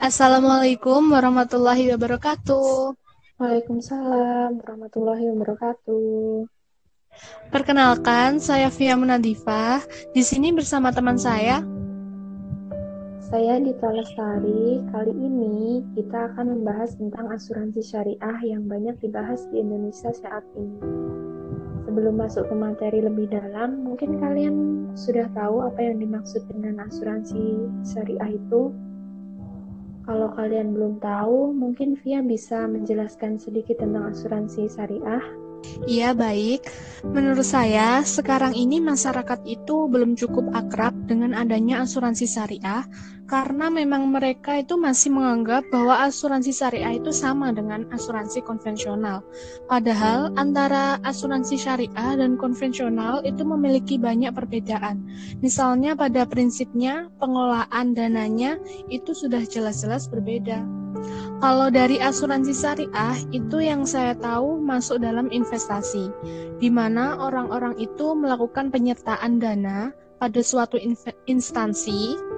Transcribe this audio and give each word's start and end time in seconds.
Assalamualaikum 0.00 1.12
warahmatullahi 1.12 1.92
wabarakatuh. 1.92 2.96
Waalaikumsalam 3.36 4.56
warahmatullahi 4.64 5.28
wabarakatuh. 5.28 6.48
Perkenalkan, 7.52 8.40
saya 8.40 8.72
Via 8.72 8.96
Munadifah. 8.96 9.84
Di 10.16 10.24
sini 10.24 10.56
bersama 10.56 10.88
teman 10.88 11.20
saya. 11.20 11.60
Saya 13.28 13.60
Dita 13.60 13.92
Lestari. 13.92 14.80
Kali 14.88 15.12
ini 15.12 15.84
kita 15.92 16.32
akan 16.32 16.48
membahas 16.48 16.96
tentang 16.96 17.28
asuransi 17.36 17.84
syariah 17.84 18.40
yang 18.40 18.64
banyak 18.64 18.96
dibahas 19.04 19.44
di 19.52 19.60
Indonesia 19.60 20.16
saat 20.16 20.48
ini. 20.56 20.80
Sebelum 21.84 22.16
masuk 22.16 22.48
ke 22.48 22.56
materi 22.56 23.04
lebih 23.04 23.28
dalam, 23.28 23.84
mungkin 23.84 24.16
kalian 24.16 24.56
sudah 24.96 25.28
tahu 25.36 25.60
apa 25.60 25.92
yang 25.92 26.00
dimaksud 26.00 26.40
dengan 26.48 26.88
asuransi 26.88 27.68
syariah 27.84 28.40
itu? 28.40 28.72
Kalau 30.10 30.26
kalian 30.34 30.74
belum 30.74 30.98
tahu, 30.98 31.54
mungkin 31.54 31.94
Via 32.02 32.18
bisa 32.18 32.66
menjelaskan 32.66 33.38
sedikit 33.38 33.78
tentang 33.78 34.10
asuransi 34.10 34.66
syariah. 34.66 35.22
Iya, 35.86 36.18
baik. 36.18 36.66
Menurut 37.06 37.46
saya, 37.46 38.02
sekarang 38.02 38.58
ini 38.58 38.82
masyarakat 38.82 39.46
itu 39.46 39.86
belum 39.86 40.18
cukup 40.18 40.50
akrab 40.50 40.98
dengan 41.06 41.30
adanya 41.30 41.86
asuransi 41.86 42.26
syariah 42.26 42.82
karena 43.30 43.70
memang 43.70 44.10
mereka 44.10 44.58
itu 44.58 44.74
masih 44.74 45.14
menganggap 45.14 45.62
bahwa 45.70 46.02
asuransi 46.02 46.50
syariah 46.50 46.98
itu 46.98 47.14
sama 47.14 47.54
dengan 47.54 47.86
asuransi 47.94 48.42
konvensional. 48.42 49.22
Padahal 49.70 50.34
antara 50.34 50.98
asuransi 51.06 51.54
syariah 51.54 52.18
dan 52.18 52.34
konvensional 52.34 53.22
itu 53.22 53.46
memiliki 53.46 54.02
banyak 54.02 54.34
perbedaan. 54.34 55.06
Misalnya 55.38 55.94
pada 55.94 56.26
prinsipnya 56.26 57.06
pengelolaan 57.22 57.94
dananya 57.94 58.58
itu 58.90 59.14
sudah 59.14 59.46
jelas-jelas 59.46 60.10
berbeda. 60.10 60.66
Kalau 61.38 61.70
dari 61.70 62.02
asuransi 62.02 62.50
syariah 62.50 63.14
itu 63.30 63.62
yang 63.62 63.86
saya 63.86 64.18
tahu 64.18 64.58
masuk 64.58 64.98
dalam 64.98 65.30
investasi, 65.30 66.10
di 66.58 66.66
mana 66.66 67.14
orang-orang 67.14 67.78
itu 67.78 68.10
melakukan 68.10 68.74
penyertaan 68.74 69.38
dana 69.38 69.94
pada 70.20 70.44
suatu 70.44 70.76
instansi 71.24 72.29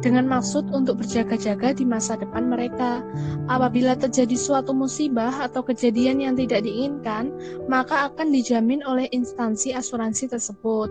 dengan 0.00 0.28
maksud 0.28 0.70
untuk 0.70 1.02
berjaga-jaga 1.02 1.74
di 1.74 1.84
masa 1.84 2.14
depan 2.20 2.46
mereka. 2.46 3.02
Apabila 3.50 3.96
terjadi 3.98 4.36
suatu 4.36 4.76
musibah 4.76 5.32
atau 5.42 5.64
kejadian 5.64 6.22
yang 6.22 6.34
tidak 6.36 6.64
diinginkan, 6.64 7.32
maka 7.66 8.12
akan 8.12 8.30
dijamin 8.30 8.84
oleh 8.84 9.08
instansi 9.10 9.74
asuransi 9.74 10.30
tersebut. 10.30 10.90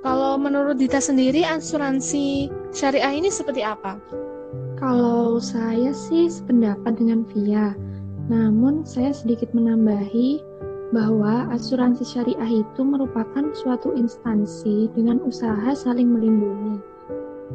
Kalau 0.00 0.40
menurut 0.40 0.80
Dita 0.80 0.96
sendiri, 0.96 1.44
asuransi 1.44 2.48
syariah 2.72 3.12
ini 3.12 3.28
seperti 3.28 3.60
apa? 3.60 4.00
Kalau 4.80 5.36
saya 5.36 5.92
sih 5.92 6.32
sependapat 6.32 6.96
dengan 6.96 7.20
Via, 7.28 7.76
namun 8.32 8.80
saya 8.88 9.12
sedikit 9.12 9.52
menambahi 9.52 10.40
bahwa 10.90 11.52
asuransi 11.52 12.02
syariah 12.02 12.64
itu 12.64 12.80
merupakan 12.80 13.52
suatu 13.52 13.92
instansi 13.92 14.88
dengan 14.96 15.20
usaha 15.22 15.70
saling 15.76 16.08
melindungi 16.08 16.80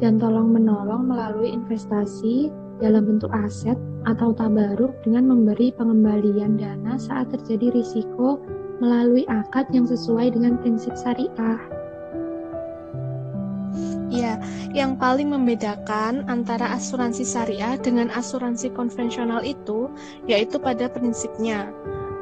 dan 0.00 0.20
tolong 0.20 0.52
menolong 0.52 1.08
melalui 1.08 1.52
investasi 1.56 2.52
dalam 2.76 3.08
bentuk 3.08 3.32
aset 3.32 3.76
atau 4.04 4.36
tabaruk 4.36 4.92
dengan 5.00 5.32
memberi 5.32 5.72
pengembalian 5.72 6.60
dana 6.60 7.00
saat 7.00 7.32
terjadi 7.32 7.72
risiko 7.72 8.38
melalui 8.78 9.24
akad 9.26 9.64
yang 9.72 9.88
sesuai 9.88 10.36
dengan 10.36 10.60
prinsip 10.60 10.92
syariah. 11.00 11.60
Ya, 14.06 14.38
yang 14.70 14.96
paling 14.96 15.32
membedakan 15.32 16.24
antara 16.30 16.78
asuransi 16.78 17.26
syariah 17.26 17.74
dengan 17.80 18.08
asuransi 18.12 18.70
konvensional 18.72 19.42
itu 19.42 19.90
yaitu 20.30 20.56
pada 20.62 20.86
prinsipnya 20.86 21.68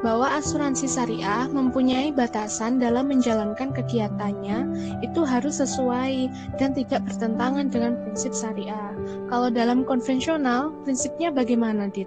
bahwa 0.05 0.37
asuransi 0.37 0.85
syariah 0.85 1.49
mempunyai 1.49 2.13
batasan 2.13 2.77
dalam 2.77 3.09
menjalankan 3.09 3.73
kegiatannya 3.73 4.69
itu 5.01 5.25
harus 5.25 5.57
sesuai 5.57 6.29
dan 6.61 6.77
tidak 6.77 7.01
bertentangan 7.09 7.73
dengan 7.73 7.97
prinsip 8.05 8.29
syariah. 8.29 8.93
Kalau 9.33 9.49
dalam 9.49 9.81
konvensional, 9.81 10.69
prinsipnya 10.85 11.33
bagaimana, 11.33 11.89
Dit? 11.89 12.05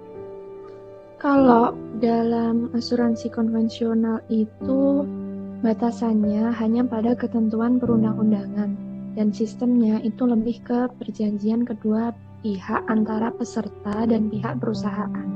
Kalau 1.19 1.75
dalam 1.99 2.71
asuransi 2.71 3.27
konvensional 3.27 4.23
itu 4.31 5.03
batasannya 5.59 6.55
hanya 6.55 6.87
pada 6.87 7.19
ketentuan 7.19 7.83
perundang-undangan 7.83 8.71
dan 9.19 9.27
sistemnya 9.35 9.99
itu 9.99 10.23
lebih 10.23 10.63
ke 10.63 10.87
perjanjian 10.95 11.67
kedua 11.67 12.15
pihak 12.39 12.87
antara 12.87 13.35
peserta 13.35 14.07
dan 14.07 14.31
pihak 14.31 14.63
perusahaan. 14.63 15.27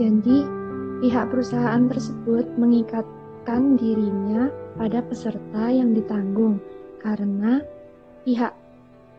Jadi, 0.00 0.61
pihak 1.02 1.34
perusahaan 1.34 1.90
tersebut 1.90 2.46
mengikatkan 2.54 3.74
dirinya 3.74 4.46
pada 4.78 5.02
peserta 5.02 5.66
yang 5.66 5.98
ditanggung 5.98 6.62
karena 7.02 7.58
pihak 8.22 8.54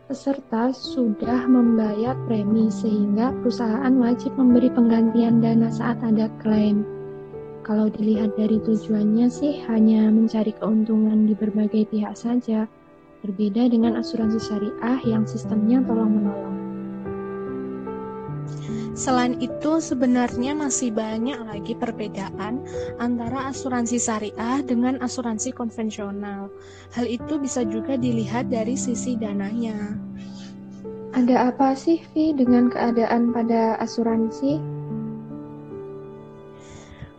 peserta 0.08 0.72
sudah 0.72 1.44
membayar 1.44 2.16
premi 2.24 2.72
sehingga 2.72 3.36
perusahaan 3.44 3.92
wajib 4.00 4.32
memberi 4.40 4.72
penggantian 4.72 5.44
dana 5.44 5.68
saat 5.68 6.00
ada 6.00 6.32
klaim. 6.40 6.88
Kalau 7.64 7.92
dilihat 7.92 8.32
dari 8.36 8.60
tujuannya 8.64 9.28
sih 9.28 9.60
hanya 9.68 10.08
mencari 10.08 10.56
keuntungan 10.56 11.28
di 11.28 11.36
berbagai 11.36 11.88
pihak 11.92 12.16
saja, 12.16 12.64
berbeda 13.24 13.68
dengan 13.72 14.00
asuransi 14.00 14.40
syariah 14.40 15.00
yang 15.04 15.24
sistemnya 15.24 15.80
tolong-menolong. 15.84 16.63
Selain 18.94 19.34
itu, 19.42 19.82
sebenarnya 19.82 20.54
masih 20.54 20.94
banyak 20.94 21.34
lagi 21.42 21.74
perbedaan 21.74 22.62
antara 23.02 23.50
asuransi 23.50 23.98
syariah 23.98 24.62
dengan 24.62 25.02
asuransi 25.02 25.50
konvensional. 25.50 26.46
Hal 26.94 27.10
itu 27.10 27.42
bisa 27.42 27.66
juga 27.66 27.98
dilihat 27.98 28.54
dari 28.54 28.78
sisi 28.78 29.18
dananya. 29.18 29.98
Ada 31.10 31.50
apa 31.50 31.74
sih, 31.74 32.06
Vi, 32.14 32.38
dengan 32.38 32.70
keadaan 32.70 33.34
pada 33.34 33.74
asuransi? 33.82 34.62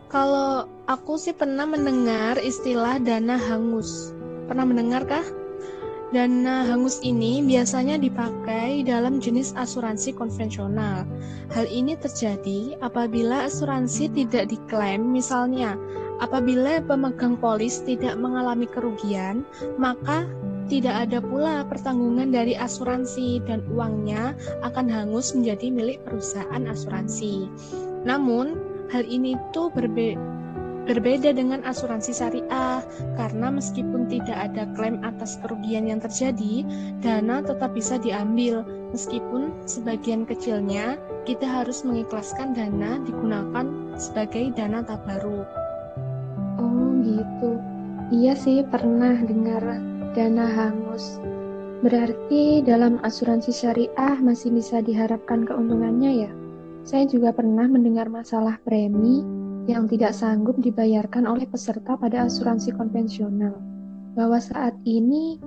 Kalau 0.08 0.64
aku 0.88 1.20
sih 1.20 1.36
pernah 1.36 1.68
mendengar 1.68 2.40
istilah 2.40 2.96
dana 2.96 3.36
hangus. 3.36 4.16
Pernah 4.48 4.64
mendengarkah? 4.64 5.24
Dana 6.14 6.62
hangus 6.70 7.02
ini 7.02 7.42
biasanya 7.42 7.98
dipakai 7.98 8.86
dalam 8.86 9.18
jenis 9.18 9.50
asuransi 9.58 10.14
konvensional. 10.14 11.02
Hal 11.50 11.66
ini 11.66 11.98
terjadi 11.98 12.78
apabila 12.78 13.50
asuransi 13.50 14.14
tidak 14.14 14.54
diklaim, 14.54 15.02
misalnya 15.02 15.74
apabila 16.22 16.78
pemegang 16.86 17.34
polis 17.34 17.82
tidak 17.82 18.14
mengalami 18.22 18.70
kerugian, 18.70 19.42
maka 19.82 20.22
tidak 20.70 21.10
ada 21.10 21.18
pula 21.18 21.66
pertanggungan 21.66 22.30
dari 22.30 22.54
asuransi 22.54 23.42
dan 23.42 23.66
uangnya 23.74 24.38
akan 24.62 24.86
hangus 24.86 25.34
menjadi 25.34 25.74
milik 25.74 25.98
perusahaan 26.06 26.62
asuransi. 26.70 27.50
Namun, 28.06 28.54
hal 28.94 29.02
ini 29.10 29.34
itu 29.34 29.74
berbeda 29.74 30.35
Berbeda 30.86 31.34
dengan 31.34 31.66
asuransi 31.66 32.14
syariah, 32.14 32.78
karena 33.18 33.50
meskipun 33.50 34.06
tidak 34.06 34.38
ada 34.38 34.70
klaim 34.78 35.02
atas 35.02 35.34
kerugian 35.42 35.90
yang 35.90 35.98
terjadi, 35.98 36.62
dana 37.02 37.42
tetap 37.42 37.74
bisa 37.74 37.98
diambil, 37.98 38.62
meskipun 38.94 39.50
sebagian 39.66 40.22
kecilnya 40.22 40.94
kita 41.26 41.42
harus 41.42 41.82
mengikhlaskan 41.82 42.54
dana 42.54 43.02
digunakan 43.02 43.66
sebagai 43.98 44.54
dana 44.54 44.86
tabaruk. 44.86 45.50
Oh 46.62 46.94
gitu, 47.02 47.58
iya 48.14 48.38
sih 48.38 48.62
pernah 48.62 49.18
dengar 49.26 49.82
dana 50.14 50.46
hangus. 50.46 51.18
Berarti 51.82 52.62
dalam 52.62 53.02
asuransi 53.02 53.50
syariah 53.50 54.22
masih 54.22 54.54
bisa 54.54 54.78
diharapkan 54.78 55.42
keuntungannya 55.50 56.30
ya? 56.30 56.32
Saya 56.86 57.10
juga 57.10 57.34
pernah 57.34 57.66
mendengar 57.66 58.06
masalah 58.06 58.62
premi 58.62 59.45
yang 59.66 59.90
tidak 59.90 60.14
sanggup 60.14 60.58
dibayarkan 60.62 61.26
oleh 61.26 61.46
peserta 61.46 61.98
pada 61.98 62.26
asuransi 62.30 62.74
konvensional, 62.74 63.58
bahwa 64.14 64.38
saat 64.38 64.78
ini 64.86 65.38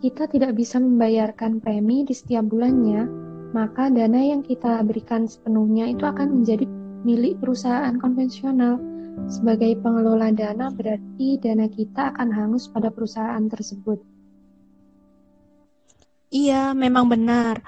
kita 0.00 0.26
tidak 0.30 0.56
bisa 0.56 0.80
membayarkan 0.80 1.60
premi 1.60 2.02
di 2.08 2.16
setiap 2.16 2.48
bulannya, 2.48 3.04
maka 3.52 3.88
dana 3.88 4.20
yang 4.20 4.44
kita 4.44 4.80
berikan 4.84 5.24
sepenuhnya 5.28 5.88
itu 5.92 6.04
akan 6.04 6.40
menjadi 6.40 6.64
milik 7.04 7.40
perusahaan 7.40 7.96
konvensional. 7.96 8.80
Sebagai 9.26 9.74
pengelola 9.82 10.30
dana 10.30 10.70
berarti 10.70 11.42
dana 11.42 11.66
kita 11.66 12.14
akan 12.14 12.30
hangus 12.30 12.70
pada 12.70 12.88
perusahaan 12.94 13.42
tersebut. 13.50 13.98
Iya, 16.30 16.76
memang 16.76 17.10
benar. 17.10 17.58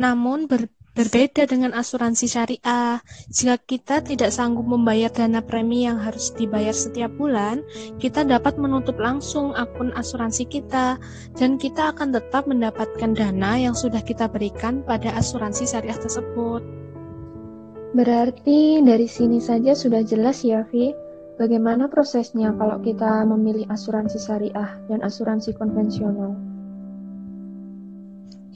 Namun 0.00 0.50
ber 0.50 0.66
Berbeda 0.96 1.44
dengan 1.44 1.76
asuransi 1.76 2.24
syariah, 2.24 3.04
jika 3.28 3.60
kita 3.60 3.96
tidak 4.00 4.32
sanggup 4.32 4.64
membayar 4.64 5.12
dana 5.12 5.44
premi 5.44 5.84
yang 5.84 6.00
harus 6.00 6.32
dibayar 6.32 6.72
setiap 6.72 7.12
bulan, 7.20 7.60
kita 8.00 8.24
dapat 8.24 8.56
menutup 8.56 8.96
langsung 8.96 9.52
akun 9.52 9.92
asuransi 9.92 10.48
kita, 10.48 10.96
dan 11.36 11.60
kita 11.60 11.92
akan 11.92 12.16
tetap 12.16 12.48
mendapatkan 12.48 13.12
dana 13.12 13.60
yang 13.60 13.76
sudah 13.76 14.00
kita 14.00 14.24
berikan 14.24 14.80
pada 14.88 15.12
asuransi 15.20 15.68
syariah 15.68 16.00
tersebut. 16.00 16.64
Berarti 17.92 18.80
dari 18.80 19.04
sini 19.04 19.36
saja 19.36 19.76
sudah 19.76 20.00
jelas 20.00 20.40
ya, 20.48 20.64
Vi, 20.72 20.96
bagaimana 21.36 21.92
prosesnya 21.92 22.56
kalau 22.56 22.80
kita 22.80 23.20
memilih 23.28 23.68
asuransi 23.68 24.16
syariah 24.16 24.80
dan 24.88 25.04
asuransi 25.04 25.52
konvensional. 25.60 26.55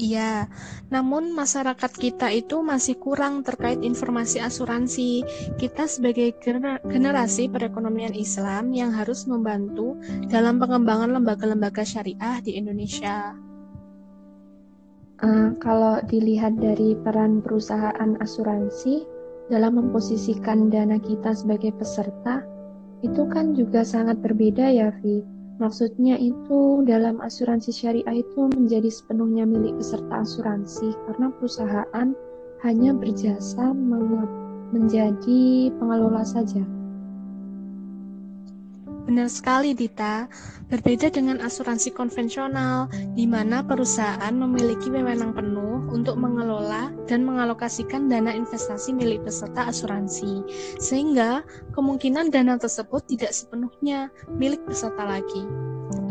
Iya, 0.00 0.48
namun 0.88 1.36
masyarakat 1.36 1.92
kita 1.92 2.32
itu 2.32 2.64
masih 2.64 2.96
kurang 2.96 3.44
terkait 3.44 3.84
informasi 3.84 4.40
asuransi. 4.40 5.20
Kita 5.60 5.84
sebagai 5.84 6.40
generasi 6.88 7.52
perekonomian 7.52 8.16
Islam 8.16 8.72
yang 8.72 8.96
harus 8.96 9.28
membantu 9.28 10.00
dalam 10.32 10.56
pengembangan 10.56 11.20
lembaga-lembaga 11.20 11.84
syariah 11.84 12.40
di 12.40 12.56
Indonesia. 12.56 13.36
Uh, 15.20 15.52
kalau 15.60 16.00
dilihat 16.08 16.56
dari 16.56 16.96
peran 17.04 17.44
perusahaan 17.44 18.16
asuransi 18.24 19.04
dalam 19.52 19.76
memposisikan 19.76 20.72
dana 20.72 20.96
kita 20.96 21.36
sebagai 21.36 21.76
peserta, 21.76 22.40
itu 23.04 23.28
kan 23.28 23.52
juga 23.52 23.84
sangat 23.84 24.16
berbeda 24.24 24.64
ya, 24.64 24.96
Vi 25.04 25.39
Maksudnya 25.60 26.16
itu 26.16 26.80
dalam 26.88 27.20
asuransi 27.20 27.68
syariah 27.68 28.24
itu 28.24 28.48
menjadi 28.48 28.88
sepenuhnya 28.88 29.44
milik 29.44 29.76
peserta 29.76 30.24
asuransi 30.24 30.96
karena 31.04 31.28
perusahaan 31.36 32.16
hanya 32.64 32.90
berjasa 32.96 33.76
menjadi 34.72 35.68
pengelola 35.76 36.24
saja. 36.24 36.64
Benar 39.08 39.32
sekali, 39.32 39.72
Dita. 39.72 40.28
Berbeda 40.70 41.10
dengan 41.10 41.42
asuransi 41.42 41.90
konvensional, 41.90 42.86
di 43.16 43.26
mana 43.26 43.64
perusahaan 43.64 44.30
memiliki 44.30 44.86
wewenang 44.86 45.34
penuh 45.34 45.88
untuk 45.90 46.14
mengelola 46.14 46.94
dan 47.10 47.26
mengalokasikan 47.26 48.06
dana 48.06 48.30
investasi 48.30 48.94
milik 48.94 49.26
peserta 49.26 49.66
asuransi, 49.66 50.46
sehingga 50.78 51.42
kemungkinan 51.74 52.30
dana 52.30 52.54
tersebut 52.54 53.02
tidak 53.10 53.34
sepenuhnya 53.34 54.14
milik 54.30 54.62
peserta 54.62 55.02
lagi. 55.02 55.42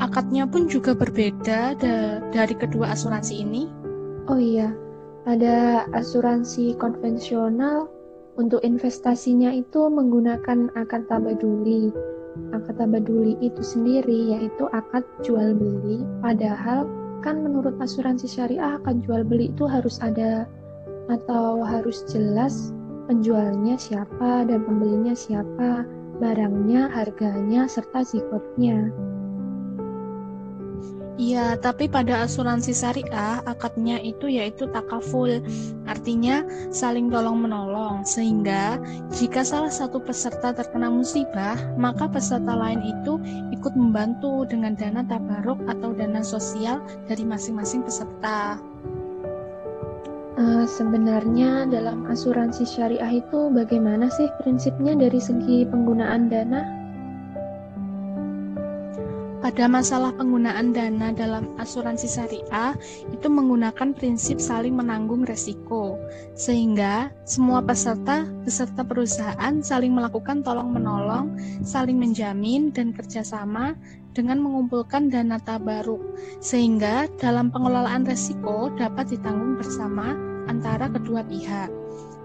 Akadnya 0.04 0.44
pun 0.44 0.68
juga 0.68 0.92
berbeda 0.92 1.80
da 1.80 2.20
dari 2.36 2.56
kedua 2.56 2.92
asuransi 2.92 3.34
ini. 3.40 3.64
Oh 4.28 4.36
iya, 4.36 4.76
pada 5.24 5.88
asuransi 5.96 6.76
konvensional 6.76 7.88
untuk 8.36 8.60
investasinya 8.64 9.56
itu 9.56 9.88
menggunakan 9.88 10.72
akad 10.76 11.08
tabaduli 11.08 11.92
akad 12.56 12.80
tabaduli 12.80 13.36
itu 13.44 13.62
sendiri 13.62 14.36
yaitu 14.36 14.66
akad 14.72 15.04
jual 15.22 15.56
beli. 15.56 16.04
Padahal 16.24 16.88
kan 17.20 17.44
menurut 17.44 17.76
asuransi 17.80 18.28
syariah 18.28 18.80
akad 18.80 19.04
jual 19.04 19.28
beli 19.28 19.52
itu 19.52 19.68
harus 19.68 20.00
ada 20.00 20.48
atau 21.10 21.66
harus 21.66 22.06
jelas 22.08 22.72
penjualnya 23.10 23.76
siapa 23.76 24.46
dan 24.46 24.62
pembelinya 24.64 25.18
siapa 25.18 25.84
barangnya 26.22 26.94
harganya 26.94 27.66
serta 27.66 28.06
zikotnya 28.06 28.94
Iya, 31.20 31.60
tapi 31.60 31.92
pada 31.92 32.24
asuransi 32.24 32.72
syariah 32.72 33.44
akadnya 33.44 34.00
itu 34.00 34.32
yaitu 34.32 34.72
takaful, 34.72 35.28
artinya 35.84 36.48
saling 36.72 37.12
tolong 37.12 37.44
menolong. 37.44 38.08
Sehingga 38.08 38.80
jika 39.12 39.44
salah 39.44 39.68
satu 39.68 40.00
peserta 40.00 40.56
terkena 40.56 40.88
musibah, 40.88 41.60
maka 41.76 42.08
peserta 42.08 42.56
lain 42.56 42.80
itu 42.88 43.20
ikut 43.52 43.76
membantu 43.76 44.48
dengan 44.48 44.80
dana 44.80 45.04
tabaruk 45.04 45.60
atau 45.68 45.92
dana 45.92 46.24
sosial 46.24 46.80
dari 47.12 47.28
masing-masing 47.28 47.84
peserta. 47.84 48.56
Uh, 50.40 50.64
sebenarnya 50.64 51.68
dalam 51.68 52.08
asuransi 52.08 52.64
syariah 52.64 53.20
itu 53.20 53.52
bagaimana 53.52 54.08
sih 54.08 54.32
prinsipnya 54.40 54.96
dari 54.96 55.20
segi 55.20 55.68
penggunaan 55.68 56.32
dana? 56.32 56.79
Pada 59.50 59.66
masalah 59.66 60.14
penggunaan 60.14 60.78
dana 60.78 61.10
dalam 61.10 61.58
asuransi 61.58 62.06
syariah 62.06 62.78
itu 63.10 63.34
menggunakan 63.34 63.98
prinsip 63.98 64.38
saling 64.38 64.78
menanggung 64.78 65.26
resiko, 65.26 65.98
sehingga 66.38 67.10
semua 67.26 67.58
peserta 67.66 68.30
beserta 68.46 68.86
perusahaan 68.86 69.58
saling 69.66 69.90
melakukan 69.90 70.46
tolong-menolong, 70.46 71.34
saling 71.66 71.98
menjamin 71.98 72.70
dan 72.70 72.94
kerjasama 72.94 73.74
dengan 74.14 74.38
mengumpulkan 74.38 75.10
dana 75.10 75.42
tabaruk, 75.42 76.06
sehingga 76.38 77.10
dalam 77.18 77.50
pengelolaan 77.50 78.06
resiko 78.06 78.70
dapat 78.78 79.18
ditanggung 79.18 79.58
bersama 79.58 80.14
antara 80.46 80.94
kedua 80.94 81.26
pihak. 81.26 81.74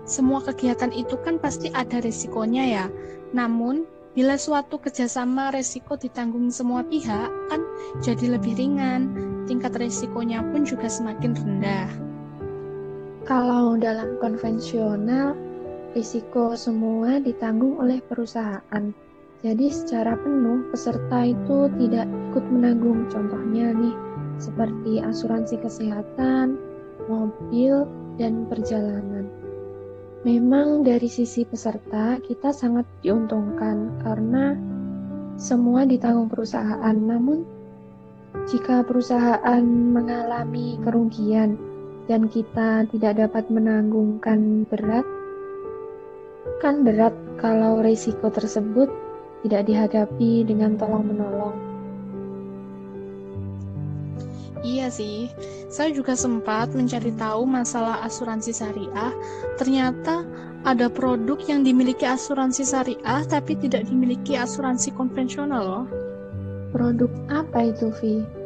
Semua 0.05 0.45
kegiatan 0.45 0.93
itu 0.93 1.17
kan 1.25 1.41
pasti 1.41 1.73
ada 1.73 2.05
resikonya 2.05 2.69
ya, 2.69 2.87
namun 3.33 3.89
Bila 4.15 4.39
suatu 4.39 4.79
kerjasama 4.79 5.51
resiko 5.51 5.99
ditanggung 5.99 6.47
semua 6.55 6.87
pihak, 6.87 7.35
kan 7.51 7.61
jadi 7.99 8.39
lebih 8.39 8.55
ringan, 8.55 9.11
tingkat 9.51 9.75
resikonya 9.75 10.39
pun 10.55 10.63
juga 10.63 10.87
semakin 10.87 11.35
rendah. 11.35 11.91
Kalau 13.27 13.75
dalam 13.75 14.15
konvensional, 14.23 15.35
risiko 15.99 16.55
semua 16.55 17.19
ditanggung 17.19 17.75
oleh 17.83 17.99
perusahaan. 18.07 18.85
Jadi 19.43 19.67
secara 19.75 20.15
penuh 20.15 20.71
peserta 20.71 21.27
itu 21.27 21.67
tidak 21.75 22.07
ikut 22.31 22.45
menanggung 22.55 23.11
contohnya 23.11 23.75
nih 23.75 23.97
seperti 24.39 25.03
asuransi 25.03 25.59
kesehatan, 25.59 26.55
mobil, 27.11 27.83
dan 28.15 28.47
perjalanan. 28.47 29.44
Memang 30.25 30.81
dari 30.81 31.05
sisi 31.05 31.45
peserta 31.45 32.17
kita 32.17 32.49
sangat 32.49 32.89
diuntungkan 33.05 34.01
karena 34.01 34.57
semua 35.37 35.85
ditanggung 35.85 36.33
perusahaan. 36.33 36.97
Namun 36.97 37.45
jika 38.49 38.81
perusahaan 38.89 39.61
mengalami 39.61 40.81
kerugian 40.81 41.61
dan 42.09 42.33
kita 42.33 42.89
tidak 42.89 43.21
dapat 43.21 43.53
menanggungkan 43.53 44.65
berat, 44.65 45.05
kan 46.65 46.81
berat 46.89 47.13
kalau 47.37 47.85
risiko 47.85 48.33
tersebut 48.33 48.89
tidak 49.45 49.69
dihadapi 49.69 50.41
dengan 50.49 50.81
tolong-menolong. 50.81 51.74
Iya 54.65 54.89
sih, 54.89 55.29
saya 55.69 55.93
juga 55.93 56.17
sempat 56.17 56.73
mencari 56.73 57.13
tahu 57.21 57.45
masalah 57.45 58.01
asuransi 58.01 58.49
syariah. 58.57 59.13
Ternyata 59.61 60.25
ada 60.65 60.89
produk 60.89 61.37
yang 61.45 61.69
dimiliki 61.69 62.09
asuransi 62.09 62.65
syariah 62.65 63.23
tapi 63.29 63.61
tidak 63.61 63.85
dimiliki 63.85 64.41
asuransi 64.41 64.97
konvensional 64.97 65.63
loh. 65.69 65.87
Produk 66.73 67.13
apa 67.29 67.69
itu, 67.77 67.93
Vi? 68.01 68.44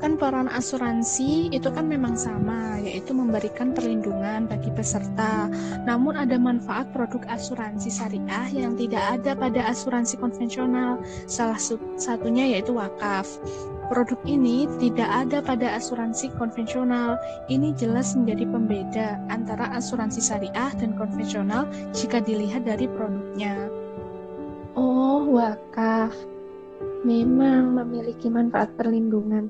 Kan 0.00 0.16
peran 0.16 0.48
asuransi 0.48 1.52
itu 1.52 1.68
kan 1.68 1.84
memang 1.84 2.16
sama, 2.16 2.80
yaitu 2.80 3.12
memberikan 3.12 3.76
perlindungan 3.76 4.48
bagi 4.48 4.72
peserta. 4.72 5.52
Namun 5.84 6.16
ada 6.16 6.40
manfaat 6.40 6.88
produk 6.96 7.20
asuransi 7.28 7.92
syariah 7.92 8.48
yang 8.48 8.80
tidak 8.80 9.20
ada 9.20 9.36
pada 9.36 9.60
asuransi 9.68 10.16
konvensional. 10.16 11.04
Salah 11.28 11.60
satunya 12.00 12.48
yaitu 12.56 12.72
wakaf. 12.72 13.28
Produk 13.92 14.16
ini 14.24 14.64
tidak 14.80 15.10
ada 15.28 15.44
pada 15.44 15.76
asuransi 15.76 16.32
konvensional. 16.40 17.20
Ini 17.52 17.76
jelas 17.76 18.16
menjadi 18.16 18.48
pembeda 18.48 19.08
antara 19.28 19.68
asuransi 19.76 20.24
syariah 20.24 20.72
dan 20.80 20.96
konvensional 20.96 21.68
jika 21.92 22.24
dilihat 22.24 22.64
dari 22.64 22.88
produknya. 22.88 23.68
Oh, 24.80 25.28
wakaf 25.28 26.14
memang 27.04 27.76
memiliki 27.76 28.28
manfaat 28.28 28.72
perlindungan 28.76 29.48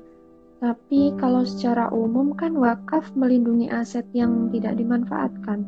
tapi 0.61 1.09
kalau 1.17 1.41
secara 1.41 1.89
umum 1.89 2.37
kan 2.37 2.53
wakaf 2.53 3.09
melindungi 3.17 3.73
aset 3.73 4.05
yang 4.13 4.53
tidak 4.53 4.77
dimanfaatkan. 4.77 5.65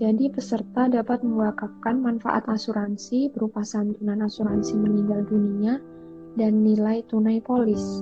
Jadi 0.00 0.32
peserta 0.32 0.88
dapat 0.88 1.20
mewakafkan 1.20 2.00
manfaat 2.00 2.48
asuransi 2.48 3.28
berupa 3.36 3.60
santunan 3.60 4.24
asuransi 4.24 4.80
meninggal 4.80 5.28
dunia 5.28 5.76
dan 6.40 6.64
nilai 6.64 7.04
tunai 7.04 7.44
polis. 7.44 8.00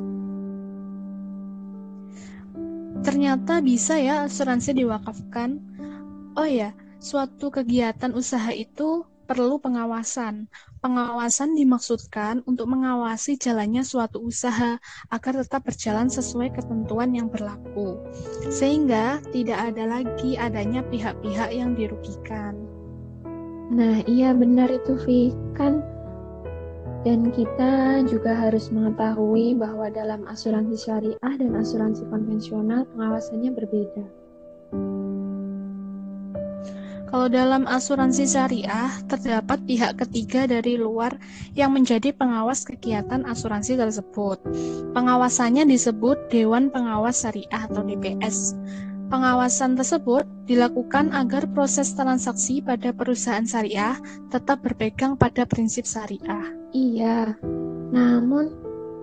Ternyata 3.02 3.59
bisa 3.59 3.99
ya 3.99 4.23
asuransi 4.30 4.78
diwakafkan. 4.78 5.59
Oh 6.38 6.47
ya, 6.47 6.71
suatu 7.02 7.50
kegiatan 7.50 8.14
usaha 8.14 8.54
itu 8.54 9.02
perlu 9.28 9.61
pengawasan. 9.61 10.49
Pengawasan 10.80 11.52
dimaksudkan 11.52 12.40
untuk 12.49 12.73
mengawasi 12.73 13.37
jalannya 13.37 13.85
suatu 13.85 14.25
usaha 14.25 14.80
agar 15.12 15.32
tetap 15.44 15.68
berjalan 15.68 16.08
sesuai 16.08 16.56
ketentuan 16.56 17.12
yang 17.12 17.28
berlaku, 17.28 18.00
sehingga 18.49 19.20
tidak 19.28 19.68
ada 19.75 19.85
lagi 20.00 20.40
adanya 20.40 20.80
pihak-pihak 20.88 21.52
yang 21.52 21.76
dirugikan. 21.76 22.56
Nah, 23.68 24.00
iya 24.08 24.32
benar 24.32 24.73
itu, 24.73 24.97
Vi. 25.04 25.37
Kan 25.52 25.85
dan 27.06 27.30
kita 27.30 28.02
juga 28.11 28.35
harus 28.35 28.75
mengetahui 28.75 29.54
bahwa 29.54 29.87
dalam 29.87 30.26
asuransi 30.26 30.75
syariah 30.75 31.35
dan 31.38 31.54
asuransi 31.54 32.02
konvensional 32.11 32.90
pengawasannya 32.90 33.54
berbeda. 33.54 34.06
Kalau 37.09 37.25
dalam 37.33 37.65
asuransi 37.65 38.29
syariah, 38.29 38.93
terdapat 39.09 39.65
pihak 39.65 39.97
ketiga 39.97 40.45
dari 40.45 40.77
luar 40.77 41.17
yang 41.57 41.73
menjadi 41.73 42.12
pengawas 42.12 42.69
kegiatan 42.69 43.25
asuransi 43.25 43.81
tersebut. 43.81 44.37
Pengawasannya 44.93 45.65
disebut 45.65 46.29
Dewan 46.29 46.69
Pengawas 46.69 47.25
Syariah 47.25 47.65
atau 47.65 47.81
DPS. 47.81 48.53
Pengawasan 49.09 49.73
tersebut 49.73 50.29
dilakukan 50.45 51.17
agar 51.17 51.49
proses 51.49 51.97
transaksi 51.97 52.61
pada 52.61 52.93
perusahaan 52.93 53.41
syariah 53.41 53.97
tetap 54.29 54.61
berpegang 54.61 55.17
pada 55.17 55.49
prinsip 55.49 55.88
syariah. 55.88 56.45
Iya, 56.77 57.33
namun 57.88 58.53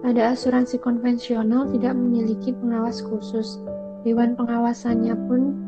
pada 0.05 0.37
asuransi 0.37 0.77
konvensional 0.77 1.73
tidak 1.73 1.97
memiliki 1.97 2.53
pengawas 2.53 3.01
khusus. 3.01 3.57
Dewan 4.05 4.37
pengawasannya 4.37 5.17
pun 5.25 5.64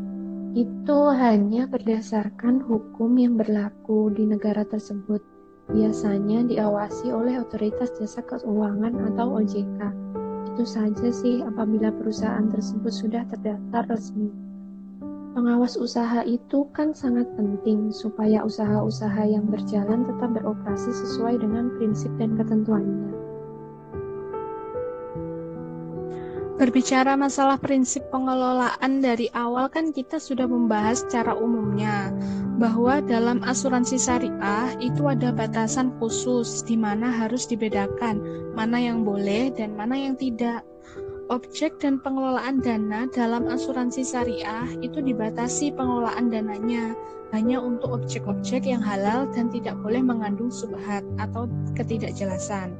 itu 0.57 0.99
hanya 1.13 1.69
berdasarkan 1.69 2.65
hukum 2.65 3.13
yang 3.21 3.37
berlaku 3.37 4.09
di 4.09 4.25
negara 4.25 4.65
tersebut. 4.65 5.21
Biasanya 5.69 6.49
diawasi 6.49 7.13
oleh 7.13 7.37
otoritas 7.37 7.93
jasa 8.01 8.25
keuangan 8.25 9.13
atau 9.13 9.37
OJK. 9.37 9.79
Itu 10.49 10.65
saja 10.65 11.13
sih 11.13 11.45
apabila 11.45 11.93
perusahaan 11.93 12.49
tersebut 12.49 12.89
sudah 12.89 13.21
terdaftar 13.29 13.85
resmi. 13.85 14.33
Pengawas 15.37 15.77
usaha 15.77 16.25
itu 16.25 16.65
kan 16.73 16.97
sangat 16.97 17.29
penting 17.37 17.93
supaya 17.93 18.41
usaha-usaha 18.41 19.29
yang 19.29 19.45
berjalan 19.53 20.09
tetap 20.09 20.33
beroperasi 20.33 20.89
sesuai 20.89 21.37
dengan 21.37 21.69
prinsip 21.77 22.09
dan 22.17 22.33
ketentuannya. 22.33 23.16
Berbicara 26.57 27.13
masalah 27.13 27.61
prinsip 27.61 28.01
pengelolaan 28.09 28.97
dari 28.97 29.29
awal 29.37 29.69
kan 29.69 29.93
kita 29.93 30.17
sudah 30.17 30.49
membahas 30.49 31.05
secara 31.05 31.37
umumnya 31.37 32.09
bahwa 32.57 32.97
dalam 33.05 33.45
asuransi 33.45 34.01
syariah 34.01 34.73
itu 34.81 35.05
ada 35.05 35.29
batasan 35.29 35.93
khusus 36.01 36.65
di 36.65 36.73
mana 36.73 37.13
harus 37.13 37.45
dibedakan 37.45 38.17
mana 38.57 38.81
yang 38.81 39.05
boleh 39.05 39.53
dan 39.53 39.77
mana 39.77 40.01
yang 40.01 40.17
tidak. 40.17 40.65
Objek 41.27 41.83
dan 41.83 41.99
pengelolaan 41.99 42.63
dana 42.63 43.03
dalam 43.11 43.51
asuransi 43.51 43.99
syariah 43.99 44.63
itu 44.79 45.03
dibatasi 45.03 45.75
pengelolaan 45.75 46.31
dananya 46.31 46.95
hanya 47.35 47.59
untuk 47.59 47.99
objek-objek 47.99 48.63
yang 48.63 48.79
halal 48.79 49.27
dan 49.35 49.51
tidak 49.51 49.75
boleh 49.83 49.99
mengandung 49.99 50.47
subhat 50.47 51.03
atau 51.19 51.51
ketidakjelasan. 51.75 52.79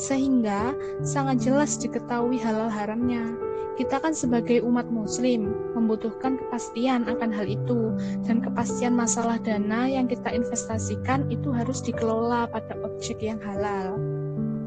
Sehingga 0.00 0.72
sangat 1.04 1.44
jelas 1.44 1.76
diketahui 1.76 2.40
halal 2.40 2.72
haramnya. 2.72 3.28
Kita 3.76 4.00
kan 4.00 4.16
sebagai 4.16 4.64
umat 4.64 4.88
muslim 4.88 5.52
membutuhkan 5.76 6.40
kepastian 6.40 7.04
akan 7.04 7.28
hal 7.28 7.44
itu 7.44 7.92
dan 8.24 8.40
kepastian 8.40 8.96
masalah 8.96 9.36
dana 9.36 9.84
yang 9.84 10.08
kita 10.08 10.32
investasikan 10.32 11.28
itu 11.28 11.52
harus 11.52 11.84
dikelola 11.84 12.48
pada 12.48 12.72
objek 12.88 13.20
yang 13.20 13.40
halal. 13.44 14.00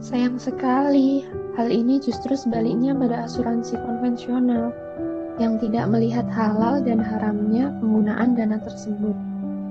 Sayang 0.04 0.36
sekali, 0.36 1.24
hal 1.56 1.72
ini 1.72 2.04
justru 2.04 2.36
sebaliknya 2.36 2.92
pada 2.92 3.28
asuransi 3.28 3.80
konvensional 3.80 4.76
yang 5.40 5.60
tidak 5.60 5.92
melihat 5.92 6.28
halal 6.32 6.80
dan 6.84 7.00
haramnya 7.00 7.72
penggunaan 7.80 8.36
dana 8.36 8.60
tersebut. 8.60 9.16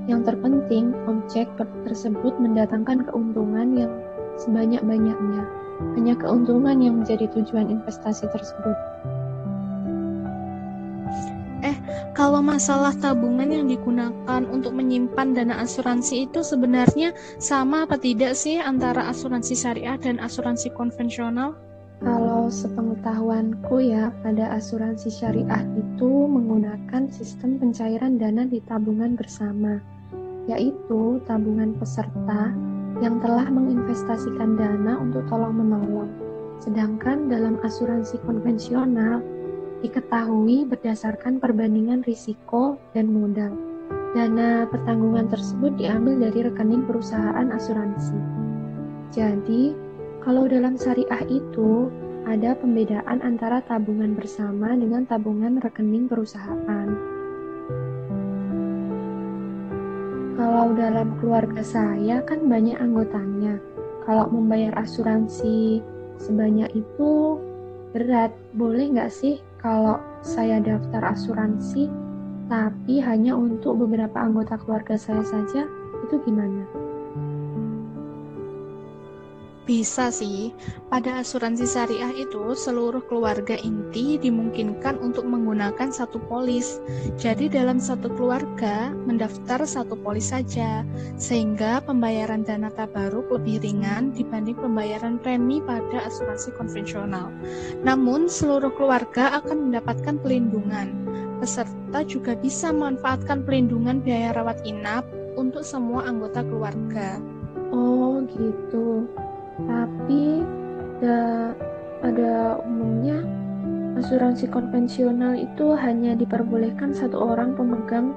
Yang 0.05 0.33
terpenting, 0.33 0.93
objek 1.09 1.49
tersebut 1.89 2.37
mendatangkan 2.37 3.09
keuntungan 3.09 3.73
yang 3.73 3.93
sebanyak-banyaknya. 4.41 5.45
Hanya 5.97 6.15
keuntungan 6.21 6.77
yang 6.81 7.01
menjadi 7.01 7.29
tujuan 7.33 7.73
investasi 7.73 8.29
tersebut. 8.29 8.77
Eh, 11.65 11.77
kalau 12.13 12.45
masalah 12.45 12.93
tabungan 13.01 13.49
yang 13.49 13.65
digunakan 13.65 14.45
untuk 14.53 14.77
menyimpan 14.77 15.33
dana 15.33 15.65
asuransi 15.65 16.29
itu 16.29 16.45
sebenarnya 16.45 17.17
sama 17.41 17.89
apa 17.89 17.97
tidak 17.97 18.37
sih 18.37 18.61
antara 18.61 19.09
asuransi 19.09 19.57
syariah 19.57 19.97
dan 19.97 20.21
asuransi 20.21 20.69
konvensional? 20.77 21.57
Kalau 22.05 22.53
sepengetahuanku 22.53 23.81
ya, 23.81 24.13
pada 24.21 24.53
asuransi 24.61 25.09
syariah 25.09 25.65
itu 25.73 26.29
menggunakan 26.29 27.09
sistem 27.09 27.57
pencairan 27.57 28.21
dana 28.21 28.45
di 28.45 28.61
tabungan 28.69 29.17
bersama, 29.17 29.81
yaitu 30.45 31.25
tabungan 31.25 31.73
peserta 31.81 32.53
yang 33.01 33.25
telah 33.25 33.49
menginvestasikan 33.49 34.61
dana 34.61 35.01
untuk 35.01 35.25
tolong-menolong. 35.33 36.13
Sedangkan 36.61 37.33
dalam 37.33 37.57
asuransi 37.65 38.21
konvensional 38.29 39.25
diketahui 39.85 40.65
berdasarkan 40.65 41.37
perbandingan 41.37 42.01
risiko 42.09 42.81
dan 42.97 43.13
modal. 43.13 43.53
Dana 44.17 44.65
pertanggungan 44.73 45.29
tersebut 45.29 45.77
diambil 45.77 46.25
dari 46.25 46.49
rekening 46.49 46.89
perusahaan 46.89 47.53
asuransi. 47.53 48.17
Jadi, 49.13 49.77
kalau 50.25 50.49
dalam 50.49 50.81
syariah 50.81 51.29
itu 51.29 51.93
ada 52.25 52.57
pembedaan 52.57 53.21
antara 53.21 53.61
tabungan 53.69 54.17
bersama 54.17 54.73
dengan 54.73 55.05
tabungan 55.05 55.61
rekening 55.61 56.09
perusahaan. 56.09 56.89
Kalau 60.41 60.73
dalam 60.73 61.13
keluarga 61.21 61.61
saya 61.61 62.25
kan 62.25 62.49
banyak 62.49 62.81
anggotanya. 62.81 63.61
Kalau 64.09 64.33
membayar 64.33 64.73
asuransi 64.81 65.85
sebanyak 66.17 66.73
itu 66.73 67.37
berat. 67.93 68.33
Boleh 68.57 68.89
nggak 68.89 69.13
sih 69.13 69.39
kalau 69.65 69.97
saya 70.21 70.61
daftar 70.61 71.17
asuransi 71.17 71.89
tapi 72.53 73.01
hanya 73.01 73.33
untuk 73.33 73.81
beberapa 73.81 74.21
anggota 74.21 74.61
keluarga 74.61 75.01
saya 75.01 75.25
saja? 75.25 75.65
Itu 76.05 76.21
gimana? 76.21 76.84
Bisa 79.65 80.13
sih, 80.13 80.53
pada 80.93 81.25
asuransi 81.25 81.65
syariah 81.65 82.13
itu 82.13 82.53
seluruh 82.53 83.01
keluarga 83.09 83.57
inti 83.57 84.21
dimungkinkan 84.21 85.01
untuk 85.01 85.25
menggunakan 85.25 85.89
satu 85.89 86.21
polis. 86.29 86.85
Jadi 87.17 87.49
dalam 87.49 87.81
satu 87.81 88.13
keluarga 88.13 88.93
mendaftar 88.93 89.65
satu 89.65 89.97
polis 89.97 90.37
saja, 90.37 90.85
sehingga 91.17 91.81
pembayaran 91.81 92.45
dana 92.45 92.69
tabaruk 92.77 93.33
lebih 93.33 93.65
ringan 93.65 94.13
dibanding 94.13 94.61
pembayaran 94.61 95.17
premi 95.17 95.65
pada 95.65 96.13
asuransi 96.13 96.53
konvensional. 96.61 97.33
Namun 97.81 98.29
seluruh 98.29 98.77
keluarga 98.77 99.41
akan 99.41 99.73
mendapatkan 99.73 100.21
pelindungan. 100.21 100.93
Peserta 101.41 102.05
juga 102.05 102.37
bisa 102.37 102.69
memanfaatkan 102.69 103.49
pelindungan 103.49 104.05
biaya 104.05 104.37
rawat 104.37 104.61
inap 104.69 105.09
untuk 105.41 105.65
semua 105.65 106.05
anggota 106.05 106.45
keluarga. 106.45 107.17
Oh 107.73 108.21
gitu. 108.29 109.09
Tapi 109.59 110.43
da, 110.99 111.53
pada 112.03 112.59
umumnya 112.67 113.23
asuransi 113.95 114.51
konvensional 114.51 115.39
itu 115.39 115.73
hanya 115.79 116.19
diperbolehkan 116.19 116.91
satu 116.91 117.15
orang 117.15 117.55
pemegang 117.55 118.11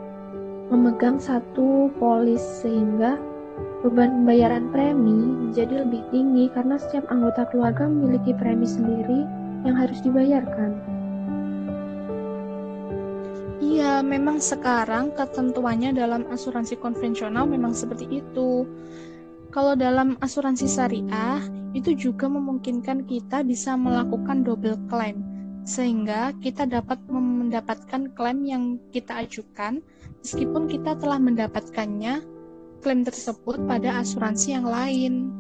memegang 0.68 1.22
satu 1.22 1.88
polis 1.96 2.44
sehingga 2.60 3.16
beban 3.86 4.26
pembayaran 4.26 4.68
premi 4.74 5.16
menjadi 5.48 5.86
lebih 5.86 6.04
tinggi 6.12 6.50
karena 6.52 6.76
setiap 6.76 7.08
anggota 7.08 7.48
keluarga 7.48 7.88
memiliki 7.88 8.36
premi 8.36 8.68
sendiri 8.68 9.24
yang 9.64 9.78
harus 9.78 10.02
dibayarkan. 10.04 10.76
Iya, 13.62 14.02
memang 14.02 14.42
sekarang 14.42 15.14
ketentuannya 15.14 15.94
dalam 15.94 16.26
asuransi 16.34 16.82
konvensional 16.82 17.46
memang 17.46 17.78
seperti 17.78 18.26
itu. 18.26 18.66
Kalau 19.58 19.74
dalam 19.74 20.22
asuransi 20.22 20.70
syariah, 20.70 21.42
itu 21.74 21.98
juga 21.98 22.30
memungkinkan 22.30 23.10
kita 23.10 23.42
bisa 23.42 23.74
melakukan 23.74 24.46
double 24.46 24.78
claim, 24.86 25.26
sehingga 25.66 26.30
kita 26.46 26.70
dapat 26.70 27.02
mendapatkan 27.10 28.14
klaim 28.14 28.46
yang 28.46 28.78
kita 28.94 29.26
ajukan 29.26 29.82
meskipun 30.22 30.70
kita 30.70 30.94
telah 31.02 31.18
mendapatkannya 31.18 32.22
klaim 32.86 33.02
tersebut 33.02 33.58
pada 33.66 33.98
asuransi 33.98 34.62
yang 34.62 34.70
lain. 34.70 35.34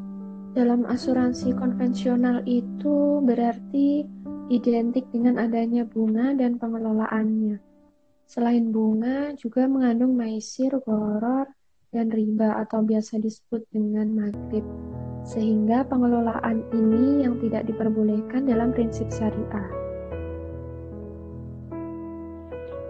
Dalam 0.58 0.90
asuransi 0.90 1.54
konvensional 1.54 2.42
itu 2.50 3.22
berarti 3.22 4.02
identik 4.50 5.06
dengan 5.14 5.38
adanya 5.38 5.86
bunga 5.86 6.34
dan 6.34 6.58
pengelolaannya. 6.58 7.62
Selain 8.26 8.66
bunga, 8.74 9.38
juga 9.38 9.70
mengandung 9.70 10.18
maisir, 10.18 10.74
goror, 10.82 11.54
dan 11.96 12.12
riba 12.12 12.64
atau 12.64 12.84
biasa 12.84 13.20
disebut 13.24 13.64
dengan 13.72 14.12
maghrib, 14.12 14.64
sehingga 15.24 15.88
pengelolaan 15.88 16.64
ini 16.76 17.24
yang 17.24 17.40
tidak 17.40 17.64
diperbolehkan 17.68 18.48
dalam 18.48 18.76
prinsip 18.76 19.08
syariah. 19.12 19.70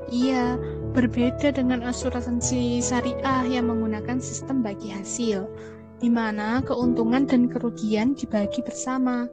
Iya, 0.08 0.56
berbeda 0.96 1.52
dengan 1.52 1.84
asuransi 1.84 2.80
syariah 2.80 3.44
yang 3.46 3.68
menggunakan 3.68 4.24
sistem 4.24 4.64
bagi 4.64 4.88
hasil, 4.88 5.52
di 6.00 6.08
mana 6.08 6.64
keuntungan 6.64 7.28
dan 7.28 7.52
kerugian 7.52 8.16
dibagi 8.16 8.64
bersama. 8.64 9.28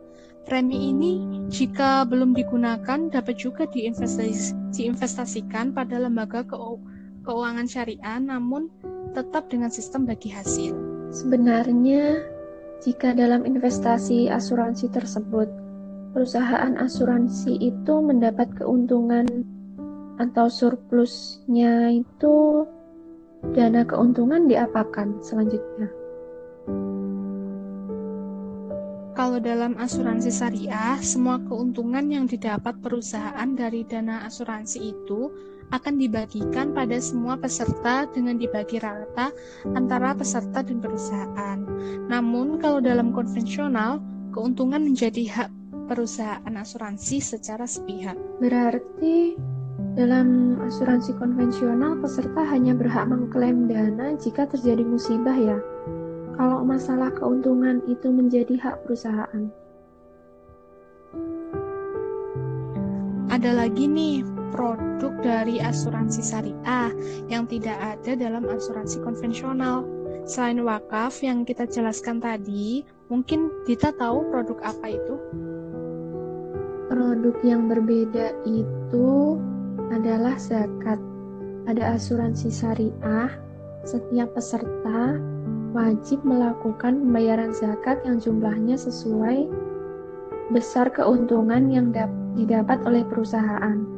Premi 0.44 0.92
ini, 0.92 1.24
jika 1.48 2.04
belum 2.04 2.36
digunakan, 2.36 3.08
dapat 3.08 3.40
juga 3.40 3.64
diinvestasikan 3.70 5.72
pada 5.72 5.96
lembaga 5.96 6.44
keuangan 6.44 6.94
keuangan 7.24 7.66
syariah 7.66 8.20
namun 8.20 8.68
tetap 9.14 9.46
dengan 9.48 9.70
sistem 9.70 10.04
bagi 10.04 10.28
hasil. 10.28 10.74
Sebenarnya, 11.14 12.20
jika 12.82 13.14
dalam 13.14 13.46
investasi 13.46 14.28
asuransi 14.28 14.90
tersebut, 14.90 15.46
perusahaan 16.12 16.74
asuransi 16.76 17.56
itu 17.62 17.94
mendapat 18.02 18.50
keuntungan 18.58 19.26
atau 20.18 20.46
surplusnya 20.46 21.90
itu 21.90 22.66
dana 23.54 23.86
keuntungan 23.86 24.50
diapakan 24.50 25.22
selanjutnya? 25.22 25.88
Kalau 29.14 29.38
dalam 29.38 29.78
asuransi 29.78 30.26
syariah, 30.34 30.98
semua 30.98 31.38
keuntungan 31.38 32.02
yang 32.10 32.26
didapat 32.26 32.74
perusahaan 32.82 33.46
dari 33.54 33.86
dana 33.86 34.26
asuransi 34.26 34.90
itu 34.90 35.30
akan 35.72 35.94
dibagikan 35.96 36.76
pada 36.76 36.98
semua 37.00 37.38
peserta 37.38 38.04
dengan 38.10 38.36
dibagi 38.36 38.82
rata 38.82 39.32
antara 39.72 40.12
peserta 40.12 40.60
dan 40.60 40.82
perusahaan. 40.82 41.58
Namun, 42.10 42.60
kalau 42.60 42.82
dalam 42.82 43.14
konvensional, 43.14 44.02
keuntungan 44.34 44.82
menjadi 44.82 45.24
hak 45.30 45.50
perusahaan 45.86 46.54
asuransi 46.54 47.20
secara 47.20 47.68
sepihak. 47.68 48.16
Berarti 48.40 49.38
dalam 49.94 50.58
asuransi 50.64 51.14
konvensional, 51.16 52.02
peserta 52.02 52.42
hanya 52.50 52.74
berhak 52.74 53.06
mengklaim 53.06 53.70
dana 53.70 54.18
jika 54.18 54.50
terjadi 54.50 54.82
musibah 54.82 55.36
ya? 55.38 55.58
Kalau 56.34 56.66
masalah 56.66 57.14
keuntungan 57.14 57.78
itu 57.86 58.10
menjadi 58.10 58.58
hak 58.58 58.82
perusahaan. 58.82 59.54
Ada 63.30 63.50
lagi 63.54 63.86
nih 63.86 64.33
produk 64.54 65.10
dari 65.18 65.58
asuransi 65.58 66.22
syariah 66.22 66.94
yang 67.26 67.50
tidak 67.50 67.74
ada 67.74 68.14
dalam 68.14 68.46
asuransi 68.46 69.02
konvensional. 69.02 69.82
Selain 70.24 70.62
wakaf 70.62 71.20
yang 71.26 71.42
kita 71.42 71.66
jelaskan 71.66 72.22
tadi, 72.22 72.86
mungkin 73.10 73.50
kita 73.66 73.90
tahu 73.98 74.30
produk 74.30 74.62
apa 74.62 74.94
itu? 74.94 75.14
Produk 76.86 77.36
yang 77.42 77.66
berbeda 77.66 78.32
itu 78.46 79.36
adalah 79.90 80.38
zakat. 80.38 81.02
Pada 81.66 81.96
asuransi 81.98 82.48
syariah, 82.48 83.34
setiap 83.82 84.32
peserta 84.38 85.18
wajib 85.74 86.22
melakukan 86.22 87.02
pembayaran 87.02 87.50
zakat 87.50 87.98
yang 88.06 88.22
jumlahnya 88.22 88.78
sesuai 88.78 89.50
besar 90.54 90.92
keuntungan 90.92 91.72
yang 91.72 91.90
didapat 92.36 92.78
oleh 92.84 93.02
perusahaan. 93.04 93.93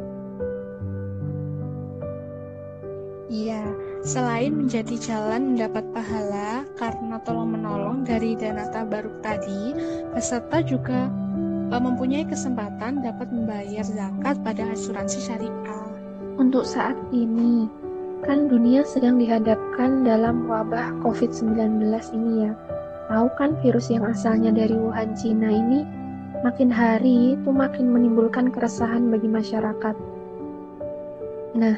Selain 4.06 4.54
menjadi 4.54 4.94
jalan 5.02 5.52
mendapat 5.58 5.82
pahala 5.90 6.62
karena 6.78 7.18
tolong-menolong 7.26 8.06
dari 8.06 8.38
dana 8.38 8.70
tabaruk 8.70 9.18
tadi, 9.18 9.74
peserta 10.14 10.62
juga 10.62 11.10
eh, 11.74 11.82
mempunyai 11.82 12.22
kesempatan 12.22 13.02
dapat 13.02 13.26
membayar 13.34 13.82
zakat 13.82 14.38
pada 14.46 14.62
asuransi 14.70 15.18
syariah. 15.18 15.90
Untuk 16.38 16.62
saat 16.62 16.94
ini, 17.10 17.66
kan 18.22 18.46
dunia 18.46 18.86
sedang 18.86 19.18
dihadapkan 19.18 20.06
dalam 20.06 20.46
wabah 20.46 21.02
COVID-19 21.02 21.90
ini 22.14 22.46
ya. 22.46 22.52
Tahu 23.10 23.26
kan 23.34 23.58
virus 23.58 23.90
yang 23.90 24.06
asalnya 24.06 24.54
dari 24.54 24.74
Wuhan, 24.78 25.18
Cina 25.18 25.50
ini 25.50 25.82
makin 26.46 26.70
hari 26.70 27.34
itu 27.34 27.50
makin 27.50 27.90
menimbulkan 27.90 28.54
keresahan 28.54 29.10
bagi 29.10 29.26
masyarakat. 29.26 29.96
Nah, 31.56 31.76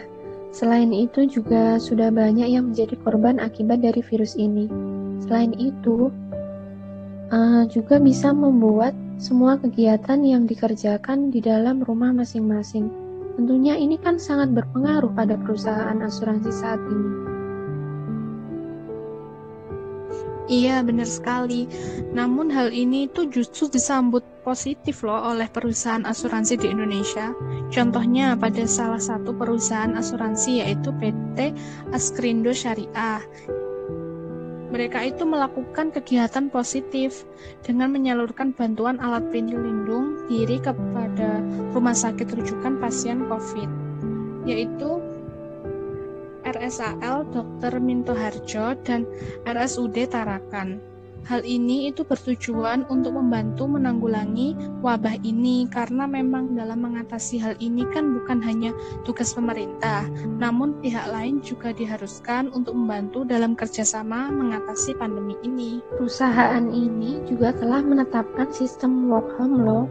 selain 0.55 0.93
itu 0.93 1.29
juga 1.29 1.77
sudah 1.81 2.13
banyak 2.13 2.49
yang 2.49 2.73
menjadi 2.73 2.95
korban 3.03 3.41
akibat 3.43 3.81
dari 3.85 4.01
virus 4.05 4.35
ini. 4.35 4.69
Selain 5.25 5.53
itu, 5.57 6.13
uh, 7.33 7.63
juga 7.69 8.01
bisa 8.01 8.33
membuat 8.33 8.93
semua 9.19 9.59
kegiatan 9.59 10.23
yang 10.23 10.47
dikerjakan 10.47 11.35
di 11.35 11.43
dalam 11.43 11.83
rumah 11.83 12.15
masing-masing 12.15 13.09
Tentunya 13.39 13.79
ini 13.79 13.95
kan 14.03 14.19
sangat 14.19 14.51
berpengaruh 14.51 15.15
pada 15.15 15.39
perusahaan 15.39 15.95
asuransi 16.03 16.51
saat 16.51 16.83
ini. 16.91 17.11
Iya, 20.51 20.83
benar 20.83 21.07
sekali. 21.07 21.71
Namun 22.11 22.51
hal 22.51 22.75
ini 22.75 23.07
itu 23.07 23.31
justru 23.31 23.71
disambut 23.71 24.27
positif 24.49 25.05
loh 25.05 25.37
oleh 25.37 25.45
perusahaan 25.53 26.09
asuransi 26.09 26.57
di 26.57 26.73
Indonesia. 26.73 27.37
Contohnya 27.69 28.33
pada 28.41 28.65
salah 28.65 29.01
satu 29.01 29.37
perusahaan 29.37 29.93
asuransi 29.93 30.65
yaitu 30.65 30.89
PT 30.97 31.53
Askrindo 31.93 32.57
Syariah 32.57 33.21
mereka 34.69 35.01
itu 35.01 35.25
melakukan 35.25 35.89
kegiatan 35.97 36.53
positif 36.53 37.25
dengan 37.65 37.89
menyalurkan 37.89 38.53
bantuan 38.53 39.01
alat 39.01 39.25
pelindung 39.33 40.29
diri 40.29 40.61
kepada 40.61 41.41
rumah 41.73 41.97
sakit 41.97 42.29
rujukan 42.29 42.77
pasien 42.77 43.25
COVID, 43.33 43.71
yaitu 44.45 45.01
RSAL 46.45 47.29
Dr. 47.33 47.81
Minto 47.81 48.13
Harjo 48.13 48.77
dan 48.85 49.09
RSUD 49.49 50.09
Tarakan. 50.09 50.81
Hal 51.27 51.43
ini 51.43 51.91
itu 51.91 52.07
bertujuan 52.07 52.87
untuk 52.87 53.19
membantu 53.19 53.67
menanggulangi 53.67 54.55
wabah 54.81 55.19
ini 55.27 55.67
karena 55.67 56.07
memang 56.07 56.55
dalam 56.55 56.87
mengatasi 56.87 57.43
hal 57.43 57.59
ini 57.59 57.83
kan 57.91 58.17
bukan 58.17 58.39
hanya 58.39 58.71
tugas 59.03 59.35
pemerintah, 59.35 60.07
namun 60.39 60.79
pihak 60.79 61.11
lain 61.11 61.43
juga 61.43 61.75
diharuskan 61.75 62.55
untuk 62.55 62.79
membantu 62.79 63.27
dalam 63.27 63.59
kerjasama 63.59 64.31
mengatasi 64.31 64.95
pandemi 64.97 65.35
ini. 65.43 65.83
Perusahaan 65.99 66.65
ini 66.71 67.21
juga 67.27 67.51
telah 67.51 67.83
menetapkan 67.83 68.49
sistem 68.55 69.11
work 69.11 69.29
home 69.37 69.59
loh. 69.67 69.85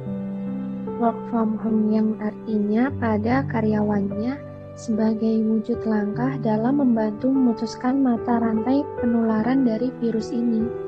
Work 0.98 1.20
from 1.30 1.60
home 1.62 1.94
yang 1.94 2.18
artinya 2.24 2.90
pada 2.98 3.46
karyawannya 3.52 4.42
sebagai 4.78 5.42
wujud 5.42 5.86
langkah 5.90 6.38
dalam 6.42 6.82
membantu 6.82 7.34
memutuskan 7.34 8.02
mata 8.02 8.38
rantai 8.42 8.86
penularan 9.02 9.66
dari 9.66 9.90
virus 10.02 10.30
ini 10.30 10.87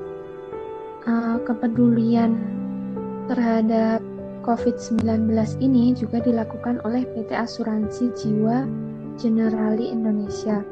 uh, 1.08 1.38
kepedulian 1.48 2.36
terhadap 3.30 4.02
COVID-19 4.42 5.30
ini 5.62 5.94
juga 5.94 6.24
dilakukan 6.24 6.82
oleh 6.82 7.06
PT 7.14 7.36
Asuransi 7.38 8.10
Jiwa 8.18 8.66
Generali 9.20 9.94
Indonesia. 9.94 10.66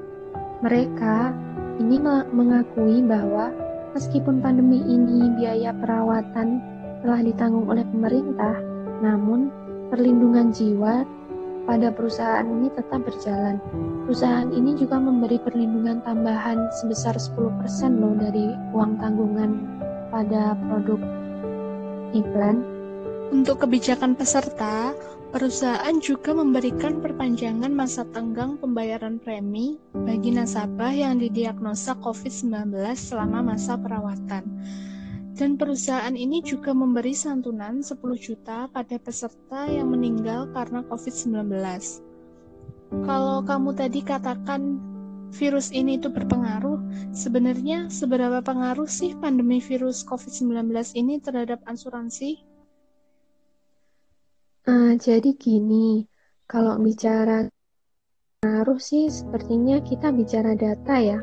Mereka 0.66 1.36
ini 1.78 2.02
mengakui 2.34 3.06
bahwa 3.06 3.54
meskipun 3.94 4.42
pandemi 4.42 4.82
ini 4.82 5.30
biaya 5.38 5.76
perawatan 5.78 6.58
telah 7.06 7.22
ditanggung 7.22 7.70
oleh 7.70 7.86
pemerintah, 7.86 8.58
namun 9.06 9.54
perlindungan 9.94 10.50
jiwa 10.50 11.06
pada 11.70 11.92
perusahaan 11.94 12.48
ini 12.48 12.72
tetap 12.74 13.04
berjalan. 13.06 13.62
Perusahaan 14.08 14.50
ini 14.50 14.74
juga 14.80 14.98
memberi 14.98 15.38
perlindungan 15.38 16.02
tambahan 16.02 16.72
sebesar 16.82 17.20
10% 17.20 18.02
loh 18.02 18.16
dari 18.18 18.56
uang 18.72 18.98
tanggungan 18.98 19.52
pada 20.10 20.56
produk 20.56 21.00
iklan. 22.16 22.64
Untuk 23.28 23.68
kebijakan 23.68 24.16
peserta, 24.16 24.96
perusahaan 25.36 25.96
juga 26.00 26.32
memberikan 26.32 27.04
perpanjangan 27.04 27.70
masa 27.70 28.08
tenggang 28.16 28.56
pembayaran 28.56 29.20
premi 29.20 29.76
bagi 29.92 30.32
nasabah 30.32 30.96
yang 30.96 31.20
didiagnosa 31.20 32.00
COVID-19 32.00 32.72
selama 32.96 33.52
masa 33.54 33.76
perawatan. 33.76 34.48
Dan 35.38 35.54
perusahaan 35.54 36.16
ini 36.18 36.42
juga 36.42 36.74
memberi 36.74 37.14
santunan 37.14 37.86
10 37.86 38.00
juta 38.18 38.66
pada 38.74 38.98
peserta 38.98 39.70
yang 39.70 39.94
meninggal 39.94 40.50
karena 40.50 40.82
COVID-19. 40.90 41.52
Kalau 43.06 43.44
kamu 43.44 43.70
tadi 43.76 44.02
katakan 44.02 44.82
virus 45.36 45.76
ini 45.76 46.00
itu 46.00 46.08
berpengaruh, 46.08 46.80
sebenarnya 47.12 47.92
seberapa 47.92 48.40
pengaruh 48.40 48.88
sih 48.88 49.16
pandemi 49.20 49.60
virus 49.60 50.04
COVID-19 50.08 50.72
ini 50.96 51.20
terhadap 51.20 51.60
asuransi? 51.68 52.44
Uh, 54.68 54.96
jadi 55.00 55.32
gini, 55.36 56.08
kalau 56.48 56.76
bicara 56.80 57.48
pengaruh 58.44 58.80
sih 58.80 59.08
sepertinya 59.08 59.80
kita 59.84 60.12
bicara 60.12 60.56
data 60.56 60.96
ya. 61.00 61.20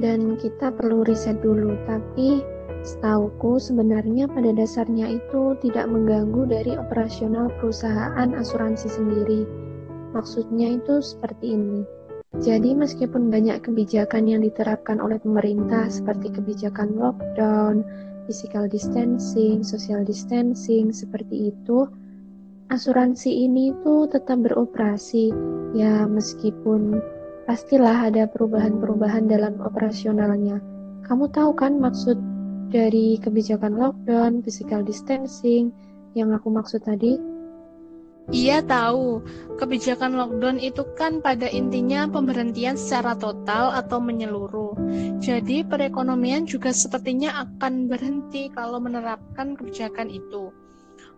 Dan 0.00 0.40
kita 0.40 0.72
perlu 0.72 1.04
riset 1.04 1.44
dulu, 1.44 1.76
tapi 1.84 2.40
setauku 2.80 3.60
sebenarnya 3.60 4.24
pada 4.32 4.48
dasarnya 4.56 5.20
itu 5.20 5.52
tidak 5.60 5.84
mengganggu 5.92 6.48
dari 6.48 6.72
operasional 6.80 7.52
perusahaan 7.60 8.32
asuransi 8.32 8.88
sendiri. 8.88 9.44
Maksudnya 10.16 10.80
itu 10.80 11.04
seperti 11.04 11.54
ini 11.54 11.99
jadi 12.38 12.78
meskipun 12.78 13.26
banyak 13.26 13.58
kebijakan 13.66 14.30
yang 14.30 14.46
diterapkan 14.46 15.02
oleh 15.02 15.18
pemerintah 15.18 15.90
seperti 15.90 16.30
kebijakan 16.30 16.94
lockdown, 16.94 17.82
physical 18.30 18.70
distancing, 18.70 19.66
social 19.66 20.06
distancing 20.06 20.94
seperti 20.94 21.50
itu, 21.50 21.90
asuransi 22.70 23.50
ini 23.50 23.74
tuh 23.82 24.06
tetap 24.06 24.46
beroperasi. 24.46 25.34
Ya 25.74 26.06
meskipun 26.06 27.02
pastilah 27.50 28.06
ada 28.14 28.30
perubahan-perubahan 28.30 29.26
dalam 29.26 29.58
operasionalnya. 29.58 30.62
Kamu 31.02 31.34
tahu 31.34 31.50
kan 31.58 31.82
maksud 31.82 32.14
dari 32.70 33.18
kebijakan 33.18 33.74
lockdown, 33.74 34.38
physical 34.46 34.86
distancing 34.86 35.74
yang 36.14 36.30
aku 36.30 36.46
maksud 36.46 36.86
tadi? 36.86 37.29
Iya 38.30 38.62
tahu, 38.62 39.26
kebijakan 39.58 40.14
lockdown 40.14 40.62
itu 40.62 40.86
kan 40.94 41.18
pada 41.18 41.50
intinya 41.50 42.06
pemberhentian 42.06 42.78
secara 42.78 43.18
total 43.18 43.74
atau 43.74 43.98
menyeluruh. 43.98 44.78
Jadi 45.18 45.66
perekonomian 45.66 46.46
juga 46.46 46.70
sepertinya 46.70 47.42
akan 47.42 47.90
berhenti 47.90 48.46
kalau 48.54 48.78
menerapkan 48.78 49.58
kebijakan 49.58 50.06
itu. 50.06 50.54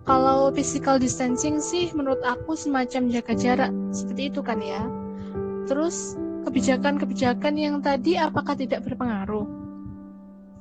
Kalau 0.09 0.51
physical 0.57 0.97
distancing 0.97 1.61
sih 1.61 1.93
menurut 1.93 2.25
aku 2.25 2.57
semacam 2.57 3.13
jaga 3.13 3.35
jarak, 3.37 3.73
seperti 3.93 4.33
itu 4.33 4.41
kan 4.41 4.59
ya. 4.65 4.83
Terus 5.69 6.17
kebijakan-kebijakan 6.49 7.55
yang 7.61 7.79
tadi 7.85 8.17
apakah 8.17 8.57
tidak 8.57 8.89
berpengaruh? 8.89 9.62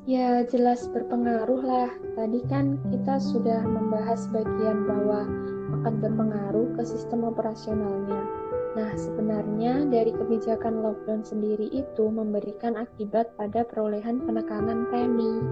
Ya 0.09 0.41
jelas 0.49 0.89
berpengaruh 0.89 1.61
lah. 1.61 1.89
Tadi 2.17 2.41
kan 2.49 2.81
kita 2.89 3.21
sudah 3.21 3.61
membahas 3.61 4.25
bagian 4.33 4.89
bahwa 4.89 5.29
akan 5.81 5.93
berpengaruh 6.01 6.73
ke 6.73 6.83
sistem 6.85 7.29
operasionalnya. 7.29 8.21
Nah, 8.71 8.91
sebenarnya 8.97 9.85
dari 9.91 10.15
kebijakan 10.15 10.81
lockdown 10.81 11.21
sendiri 11.21 11.69
itu 11.69 12.07
memberikan 12.09 12.79
akibat 12.79 13.35
pada 13.37 13.61
perolehan 13.61 14.23
penekanan 14.25 14.89
premi. 14.89 15.43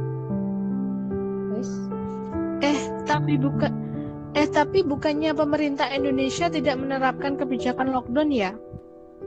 Eh, 2.64 2.80
tapi 3.04 3.36
bukan 3.36 3.90
Eh, 4.38 4.46
tapi 4.46 4.86
bukannya 4.86 5.34
pemerintah 5.34 5.90
Indonesia 5.90 6.54
tidak 6.54 6.78
menerapkan 6.78 7.34
kebijakan 7.34 7.90
lockdown 7.90 8.30
ya? 8.30 8.54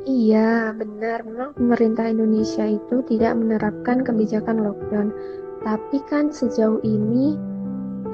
Iya, 0.02 0.74
benar. 0.74 1.22
Memang 1.22 1.54
pemerintah 1.54 2.10
Indonesia 2.10 2.66
itu 2.66 3.06
tidak 3.06 3.38
menerapkan 3.38 4.02
kebijakan 4.02 4.66
lockdown. 4.66 5.14
Tapi 5.62 5.98
kan 6.10 6.34
sejauh 6.34 6.82
ini 6.82 7.38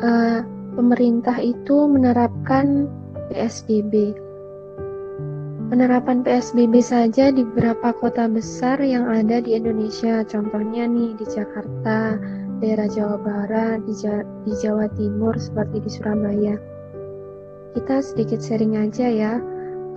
uh, 0.04 0.44
pemerintah 0.76 1.40
itu 1.40 1.88
menerapkan 1.88 2.92
PSBB. 3.32 4.12
Penerapan 5.68 6.24
PSBB 6.24 6.80
saja 6.80 7.28
di 7.32 7.44
beberapa 7.44 7.92
kota 7.96 8.24
besar 8.28 8.80
yang 8.80 9.08
ada 9.08 9.40
di 9.40 9.52
Indonesia, 9.56 10.24
contohnya 10.24 10.88
nih 10.88 11.12
di 11.16 11.24
Jakarta, 11.28 12.16
daerah 12.60 12.88
Jawa 12.88 13.16
Barat, 13.20 13.84
di, 13.84 13.92
ja 13.96 14.24
di 14.44 14.52
Jawa 14.60 14.88
Timur 14.96 15.36
seperti 15.36 15.84
di 15.84 15.90
Surabaya. 15.92 16.56
Kita 17.76 18.00
sedikit 18.00 18.40
sharing 18.40 18.80
aja 18.80 19.08
ya 19.12 19.32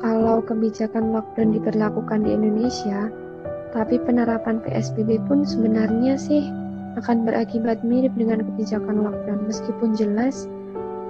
kalau 0.01 0.41
kebijakan 0.41 1.13
lockdown 1.13 1.53
diberlakukan 1.53 2.25
di 2.25 2.33
Indonesia, 2.33 3.13
tapi 3.71 4.01
penerapan 4.01 4.59
PSBB 4.65 5.21
pun 5.29 5.45
sebenarnya 5.45 6.17
sih 6.17 6.49
akan 6.99 7.23
berakibat 7.23 7.85
mirip 7.85 8.11
dengan 8.19 8.43
kebijakan 8.43 9.05
lockdown 9.05 9.47
meskipun 9.47 9.95
jelas 9.95 10.49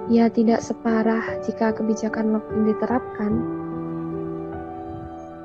ya 0.06 0.30
tidak 0.30 0.62
separah 0.62 1.24
jika 1.42 1.74
kebijakan 1.74 2.38
lockdown 2.38 2.64
diterapkan. 2.70 3.32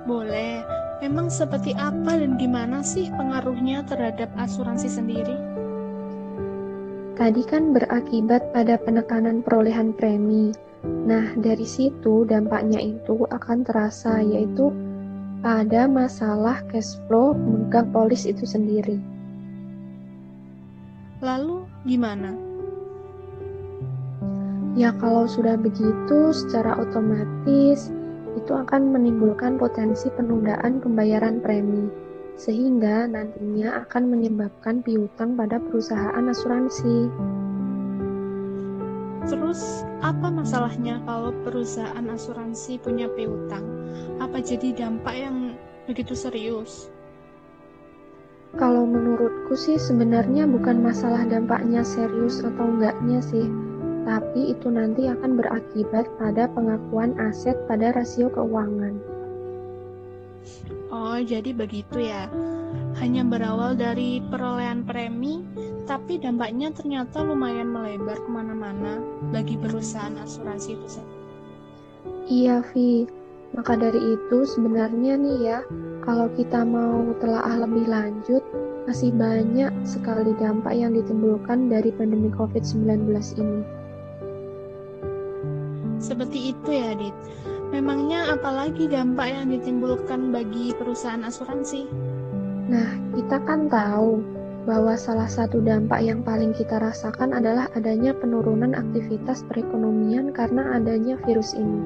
Boleh. 0.06 0.62
Memang 0.98 1.30
seperti 1.30 1.78
apa 1.78 2.18
dan 2.18 2.42
gimana 2.42 2.82
sih 2.82 3.06
pengaruhnya 3.14 3.86
terhadap 3.86 4.34
asuransi 4.34 4.90
sendiri? 4.90 5.38
Tadi 7.14 7.46
kan 7.46 7.70
berakibat 7.70 8.50
pada 8.50 8.82
penekanan 8.82 9.46
perolehan 9.46 9.94
premi, 9.94 10.58
Nah, 10.86 11.34
dari 11.40 11.66
situ 11.66 12.28
dampaknya 12.28 12.78
itu 12.78 13.26
akan 13.32 13.64
terasa 13.66 14.22
yaitu 14.22 14.70
pada 15.42 15.86
masalah 15.86 16.62
cash 16.70 16.98
flow 17.06 17.34
pemegang 17.34 17.90
polis 17.94 18.26
itu 18.26 18.44
sendiri. 18.44 18.98
Lalu 21.22 21.66
gimana? 21.86 22.34
Ya 24.78 24.94
kalau 25.02 25.26
sudah 25.26 25.58
begitu 25.58 26.30
secara 26.30 26.78
otomatis 26.78 27.90
itu 28.38 28.52
akan 28.54 28.94
menimbulkan 28.94 29.58
potensi 29.58 30.14
penundaan 30.14 30.78
pembayaran 30.78 31.42
premi 31.42 31.90
sehingga 32.38 33.10
nantinya 33.10 33.82
akan 33.82 34.14
menyebabkan 34.14 34.86
piutang 34.86 35.34
pada 35.34 35.58
perusahaan 35.58 36.22
asuransi. 36.22 37.10
Terus 39.28 39.84
apa 40.00 40.32
masalahnya 40.32 41.04
kalau 41.04 41.36
perusahaan 41.44 42.08
asuransi 42.08 42.80
punya 42.80 43.12
piutang? 43.12 43.64
Apa 44.24 44.40
jadi 44.40 44.72
dampak 44.72 45.16
yang 45.20 45.38
begitu 45.84 46.16
serius? 46.16 46.88
Kalau 48.56 48.88
menurutku 48.88 49.60
sih 49.60 49.76
sebenarnya 49.76 50.48
bukan 50.48 50.80
masalah 50.80 51.28
dampaknya 51.28 51.84
serius 51.84 52.40
atau 52.40 52.72
enggaknya 52.72 53.20
sih, 53.20 53.52
tapi 54.08 54.56
itu 54.56 54.72
nanti 54.72 55.12
akan 55.12 55.36
berakibat 55.36 56.08
pada 56.16 56.48
pengakuan 56.56 57.12
aset 57.20 57.60
pada 57.68 57.92
rasio 57.92 58.32
keuangan. 58.32 59.17
Oh, 60.92 61.20
jadi 61.20 61.52
begitu 61.52 62.04
ya. 62.04 62.32
Hanya 62.98 63.22
berawal 63.28 63.78
dari 63.78 64.24
perolehan 64.26 64.82
premi, 64.88 65.46
tapi 65.86 66.18
dampaknya 66.18 66.74
ternyata 66.74 67.22
lumayan 67.22 67.70
melebar 67.72 68.18
ke 68.18 68.30
mana-mana 68.30 69.00
bagi 69.30 69.56
perusahaan 69.56 70.18
asuransi 70.18 70.76
itu 70.76 70.88
sendiri. 70.88 71.18
Iya, 72.28 72.60
Vi. 72.76 73.08
Maka 73.56 73.80
dari 73.80 74.02
itu 74.20 74.44
sebenarnya 74.44 75.16
nih 75.16 75.38
ya, 75.40 75.60
kalau 76.04 76.28
kita 76.36 76.68
mau 76.68 77.16
telaah 77.24 77.64
lebih 77.64 77.88
lanjut, 77.88 78.44
masih 78.84 79.16
banyak 79.16 79.72
sekali 79.88 80.36
dampak 80.36 80.76
yang 80.76 80.92
ditimbulkan 80.92 81.72
dari 81.72 81.92
pandemi 81.96 82.28
COVID-19 82.36 83.08
ini. 83.40 83.62
Seperti 85.98 86.52
itu 86.52 86.70
ya, 86.70 86.92
Dit. 86.96 87.16
Memangnya 87.68 88.32
apalagi 88.32 88.88
dampak 88.88 89.28
yang 89.28 89.52
ditimbulkan 89.52 90.32
bagi 90.32 90.72
perusahaan 90.72 91.24
asuransi? 91.28 91.84
Nah, 92.68 92.96
kita 93.16 93.44
kan 93.44 93.68
tahu 93.68 94.24
bahwa 94.68 95.00
salah 95.00 95.32
satu 95.32 95.64
dampak 95.64 96.04
yang 96.04 96.20
paling 96.24 96.52
kita 96.52 96.80
rasakan 96.80 97.32
adalah 97.32 97.72
adanya 97.76 98.12
penurunan 98.12 98.76
aktivitas 98.76 99.48
perekonomian 99.48 100.36
karena 100.36 100.76
adanya 100.76 101.16
virus 101.24 101.56
ini. 101.56 101.82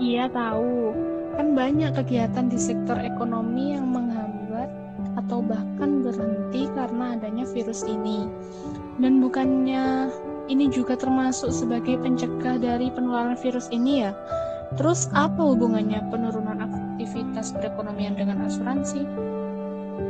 Iya 0.00 0.32
tahu, 0.32 0.96
kan 1.36 1.52
banyak 1.52 1.92
kegiatan 1.92 2.48
di 2.48 2.56
sektor 2.56 2.96
ekonomi 2.96 3.76
yang 3.76 3.88
menghambat 3.92 4.72
atau 5.20 5.44
bahkan 5.44 6.00
berhenti 6.00 6.72
karena 6.72 7.20
adanya 7.20 7.44
virus 7.52 7.84
ini. 7.84 8.24
Dan 8.96 9.20
bukannya 9.20 10.08
ini 10.48 10.70
juga 10.70 10.98
termasuk 10.98 11.52
sebagai 11.52 12.00
pencegah 12.00 12.58
dari 12.58 12.88
penularan 12.90 13.38
virus 13.38 13.68
ini 13.70 14.06
ya? 14.06 14.16
Terus 14.78 15.10
apa 15.12 15.38
hubungannya 15.38 16.00
penurunan 16.08 16.64
aktivitas 16.64 17.52
perekonomian 17.52 18.16
dengan 18.16 18.48
asuransi? 18.48 19.04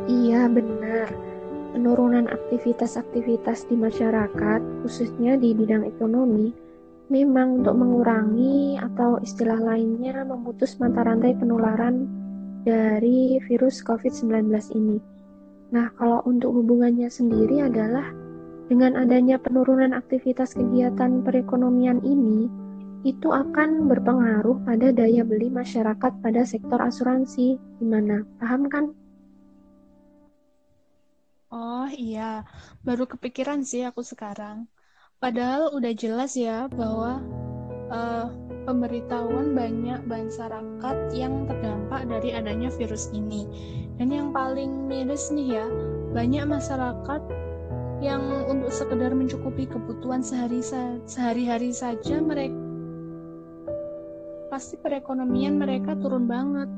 Iya 0.07 0.47
benar 0.47 1.33
penurunan 1.73 2.29
aktivitas-aktivitas 2.29 3.67
di 3.67 3.81
masyarakat, 3.81 4.61
khususnya 4.85 5.41
di 5.41 5.57
bidang 5.57 5.89
ekonomi, 5.89 6.53
memang 7.09 7.65
untuk 7.65 7.75
mengurangi 7.81 8.77
atau 8.79 9.19
istilah 9.25 9.59
lainnya 9.59 10.23
memutus 10.23 10.77
mata 10.79 11.03
rantai 11.03 11.33
penularan 11.35 12.07
dari 12.63 13.41
virus 13.49 13.81
COVID-19 13.83 14.53
ini. 14.79 15.01
Nah, 15.73 15.89
kalau 15.97 16.21
untuk 16.29 16.53
hubungannya 16.53 17.09
sendiri 17.09 17.65
adalah 17.65 18.13
dengan 18.73 18.97
adanya 18.97 19.37
penurunan 19.37 19.93
aktivitas 19.93 20.57
kegiatan 20.57 21.21
perekonomian 21.21 22.01
ini, 22.01 22.49
itu 23.05 23.29
akan 23.29 23.85
berpengaruh 23.85 24.65
pada 24.65 24.89
daya 24.97 25.29
beli 25.29 25.53
masyarakat 25.53 26.13
pada 26.25 26.41
sektor 26.49 26.81
asuransi. 26.81 27.61
Gimana? 27.77 28.25
Paham 28.41 28.73
kan? 28.73 28.97
Oh 31.53 31.85
iya, 31.93 32.49
baru 32.81 33.05
kepikiran 33.05 33.61
sih 33.61 33.85
aku 33.85 34.01
sekarang. 34.01 34.65
Padahal 35.21 35.77
udah 35.77 35.93
jelas 35.93 36.33
ya 36.33 36.65
bahwa 36.73 37.21
uh, 37.93 38.33
pemberitahuan 38.65 39.53
banyak 39.53 40.01
masyarakat 40.09 40.97
yang 41.13 41.45
terdampak 41.45 42.09
dari 42.09 42.33
adanya 42.33 42.73
virus 42.73 43.13
ini. 43.13 43.45
Dan 44.01 44.09
yang 44.09 44.33
paling 44.33 44.89
miris 44.89 45.29
nih 45.29 45.61
ya, 45.61 45.67
banyak 46.17 46.49
masyarakat 46.49 47.52
yang 48.03 48.51
untuk 48.51 48.75
sekedar 48.75 49.15
mencukupi 49.15 49.71
kebutuhan 49.71 50.27
sehari 50.27 50.59
sehari-hari 51.07 51.71
saja 51.71 52.19
mereka 52.19 52.73
pasti 54.53 54.77
perekonomian 54.77 55.57
mereka 55.57 55.97
turun 55.97 56.29
banget. 56.29 56.69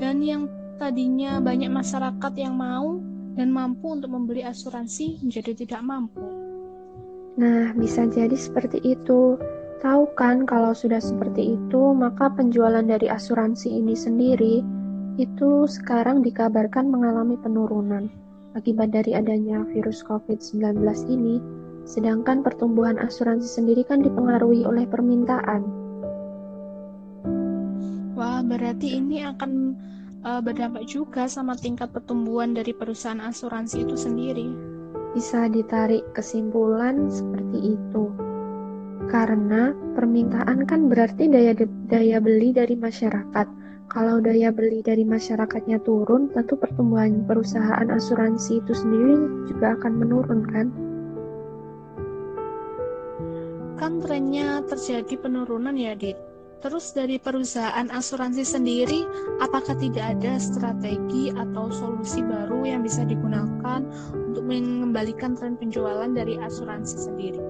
Dan 0.00 0.24
yang 0.24 0.48
tadinya 0.80 1.44
banyak 1.44 1.68
masyarakat 1.68 2.32
yang 2.40 2.56
mau 2.56 2.96
dan 3.36 3.52
mampu 3.52 3.92
untuk 3.92 4.08
membeli 4.08 4.40
asuransi 4.48 5.20
menjadi 5.20 5.52
tidak 5.52 5.84
mampu. 5.84 6.24
Nah, 7.36 7.76
bisa 7.76 8.08
jadi 8.08 8.32
seperti 8.32 8.80
itu. 8.80 9.36
Tahu 9.78 10.10
kan 10.16 10.48
kalau 10.48 10.72
sudah 10.72 10.98
seperti 10.98 11.54
itu, 11.54 11.82
maka 11.94 12.32
penjualan 12.32 12.82
dari 12.82 13.06
asuransi 13.06 13.76
ini 13.76 13.94
sendiri 13.94 14.64
itu 15.20 15.68
sekarang 15.68 16.24
dikabarkan 16.24 16.90
mengalami 16.90 17.38
penurunan 17.38 18.10
akibat 18.58 18.90
dari 18.90 19.14
adanya 19.14 19.62
virus 19.70 20.02
COVID-19 20.02 20.82
ini, 21.06 21.38
sedangkan 21.86 22.42
pertumbuhan 22.42 22.98
asuransi 22.98 23.46
sendiri 23.46 23.86
kan 23.86 24.02
dipengaruhi 24.02 24.66
oleh 24.66 24.84
permintaan. 24.84 25.62
Wah, 28.18 28.42
berarti 28.42 28.98
ini 28.98 29.22
akan 29.22 29.78
uh, 30.26 30.40
berdampak 30.42 30.84
juga 30.90 31.30
sama 31.30 31.54
tingkat 31.54 31.94
pertumbuhan 31.94 32.52
dari 32.52 32.74
perusahaan 32.74 33.22
asuransi 33.22 33.86
itu 33.86 33.94
sendiri. 33.94 34.48
Bisa 35.14 35.46
ditarik 35.46 36.02
kesimpulan 36.12 37.06
seperti 37.08 37.78
itu. 37.78 38.04
Karena 39.08 39.72
permintaan 39.96 40.68
kan 40.68 40.90
berarti 40.90 41.30
daya 41.30 41.56
daya 41.88 42.18
beli 42.20 42.52
dari 42.52 42.76
masyarakat 42.76 43.46
kalau 43.88 44.20
daya 44.20 44.52
beli 44.52 44.84
dari 44.84 45.00
masyarakatnya 45.02 45.80
turun, 45.80 46.28
tentu 46.36 46.60
pertumbuhan 46.60 47.24
perusahaan 47.24 47.88
asuransi 47.88 48.60
itu 48.60 48.72
sendiri 48.76 49.16
juga 49.48 49.72
akan 49.80 49.92
menurun 49.96 50.40
kan? 50.44 50.66
Kan 53.80 54.04
trennya 54.04 54.60
terjadi 54.68 55.16
penurunan 55.16 55.72
ya, 55.72 55.96
Dit. 55.96 56.20
Terus 56.58 56.90
dari 56.90 57.16
perusahaan 57.22 57.86
asuransi 57.88 58.42
sendiri, 58.42 59.06
apakah 59.38 59.78
tidak 59.78 60.18
ada 60.18 60.36
strategi 60.42 61.30
atau 61.30 61.70
solusi 61.70 62.20
baru 62.20 62.66
yang 62.66 62.82
bisa 62.82 63.06
digunakan 63.06 63.80
untuk 64.12 64.42
mengembalikan 64.42 65.38
tren 65.38 65.54
penjualan 65.54 66.10
dari 66.10 66.34
asuransi 66.34 66.96
sendiri? 66.98 67.40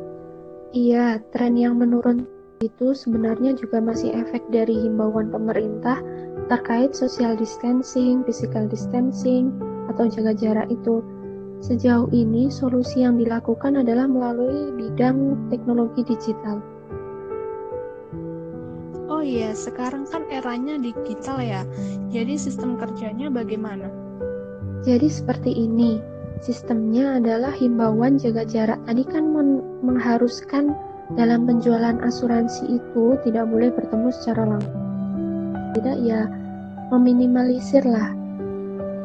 Iya, 0.77 1.25
tren 1.33 1.57
yang 1.57 1.81
menurun 1.81 2.29
itu 2.59 2.91
sebenarnya 2.91 3.55
juga 3.55 3.79
masih 3.79 4.11
efek 4.11 4.43
dari 4.51 4.75
himbauan 4.75 5.31
pemerintah 5.31 6.03
terkait 6.51 6.97
social 6.97 7.39
distancing, 7.39 8.27
physical 8.27 8.67
distancing, 8.67 9.55
atau 9.93 10.11
jaga 10.11 10.35
jarak 10.35 10.69
itu. 10.73 11.05
Sejauh 11.59 12.07
ini, 12.15 12.51
solusi 12.51 13.03
yang 13.03 13.19
dilakukan 13.19 13.83
adalah 13.83 14.07
melalui 14.07 14.71
bidang 14.75 15.51
teknologi 15.51 16.07
digital. 16.07 16.63
Oh 19.11 19.23
iya, 19.23 19.51
sekarang 19.55 20.07
kan 20.07 20.23
eranya 20.31 20.79
digital 20.79 21.43
ya. 21.43 21.63
Jadi 22.15 22.39
sistem 22.39 22.79
kerjanya 22.79 23.27
bagaimana? 23.31 23.91
Jadi 24.87 25.11
seperti 25.11 25.51
ini. 25.51 25.99
Sistemnya 26.39 27.19
adalah 27.19 27.51
himbauan 27.51 28.15
jaga 28.15 28.47
jarak. 28.47 28.79
Tadi 28.87 29.03
kan 29.03 29.27
mengharuskan 29.83 30.71
dalam 31.17 31.49
penjualan 31.49 31.97
asuransi 32.05 32.83
itu 32.83 33.17
tidak 33.25 33.49
boleh 33.49 33.73
bertemu 33.73 34.09
secara 34.13 34.45
langsung 34.45 34.89
tidak 35.79 35.97
ya 36.03 36.27
meminimalisir 36.91 37.85
lah. 37.85 38.13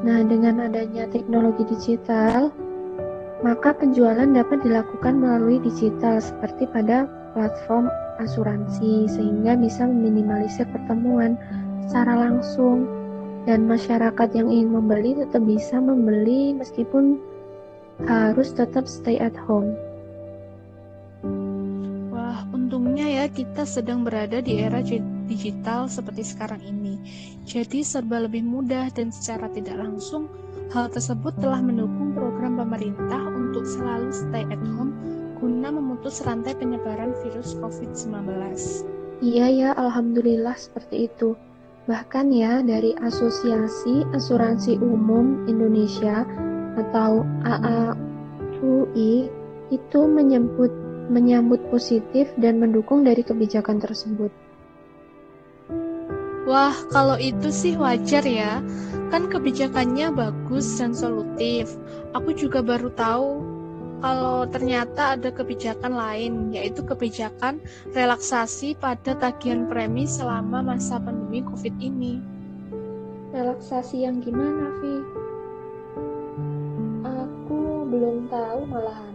Nah, 0.03 0.19
dengan 0.27 0.67
adanya 0.67 1.07
teknologi 1.07 1.63
digital, 1.67 2.51
maka 3.43 3.75
penjualan 3.75 4.27
dapat 4.27 4.63
dilakukan 4.63 5.15
melalui 5.19 5.59
digital 5.63 6.19
seperti 6.19 6.67
pada 6.71 7.07
platform 7.35 7.87
asuransi 8.19 9.07
sehingga 9.09 9.55
bisa 9.55 9.87
meminimalisir 9.87 10.67
pertemuan 10.69 11.35
secara 11.87 12.29
langsung 12.29 12.87
dan 13.43 13.67
masyarakat 13.67 14.29
yang 14.31 14.47
ingin 14.47 14.71
membeli 14.71 15.19
tetap 15.19 15.43
bisa 15.43 15.75
membeli 15.75 16.55
meskipun 16.55 17.19
harus 18.07 18.55
tetap 18.55 18.87
stay 18.87 19.19
at 19.19 19.35
home. 19.35 19.75
Untungnya 22.51 23.07
ya 23.07 23.25
kita 23.31 23.63
sedang 23.63 24.03
berada 24.03 24.43
di 24.43 24.59
era 24.59 24.83
digital 25.29 25.87
seperti 25.87 26.25
sekarang 26.27 26.59
ini. 26.65 26.99
Jadi 27.47 27.85
serba 27.85 28.19
lebih 28.25 28.43
mudah 28.43 28.91
dan 28.91 29.13
secara 29.13 29.47
tidak 29.53 29.79
langsung 29.79 30.27
hal 30.73 30.89
tersebut 30.89 31.37
telah 31.39 31.61
mendukung 31.61 32.11
program 32.17 32.57
pemerintah 32.57 33.21
untuk 33.31 33.63
selalu 33.63 34.09
stay 34.09 34.43
at 34.49 34.63
home 34.75 34.91
guna 35.43 35.75
memutus 35.75 36.23
rantai 36.23 36.55
penyebaran 36.55 37.11
virus 37.19 37.55
COVID-19. 37.59 38.31
Iya 39.19 39.47
ya, 39.51 39.69
alhamdulillah 39.75 40.55
seperti 40.55 41.11
itu. 41.11 41.35
Bahkan 41.83 42.31
ya 42.31 42.63
dari 42.63 42.95
Asosiasi 42.95 44.07
Asuransi 44.15 44.79
Umum 44.79 45.43
Indonesia 45.51 46.23
atau 46.79 47.27
AAUI 47.43 49.27
itu 49.67 50.01
menyebut 50.07 50.71
menyambut 51.11 51.59
positif 51.71 52.31
dan 52.39 52.59
mendukung 52.59 53.03
dari 53.03 53.23
kebijakan 53.23 53.79
tersebut. 53.79 54.31
Wah, 56.43 56.75
kalau 56.91 57.15
itu 57.15 57.49
sih 57.55 57.79
wajar 57.79 58.27
ya. 58.27 58.59
Kan 59.07 59.31
kebijakannya 59.31 60.11
bagus 60.11 60.67
dan 60.75 60.91
solutif. 60.91 61.71
Aku 62.11 62.35
juga 62.35 62.59
baru 62.59 62.91
tahu 62.91 63.53
kalau 64.03 64.43
ternyata 64.51 65.15
ada 65.15 65.31
kebijakan 65.31 65.95
lain, 65.95 66.51
yaitu 66.51 66.83
kebijakan 66.83 67.63
relaksasi 67.95 68.75
pada 68.75 69.15
tagihan 69.15 69.63
premi 69.71 70.03
selama 70.03 70.59
masa 70.59 70.99
pandemi 70.99 71.39
COVID 71.47 71.79
ini. 71.79 72.19
Relaksasi 73.31 74.03
yang 74.03 74.19
gimana, 74.19 74.75
Vi? 74.83 74.95
Aku 77.07 77.87
belum 77.87 78.27
tahu 78.27 78.67
malahan. 78.67 79.12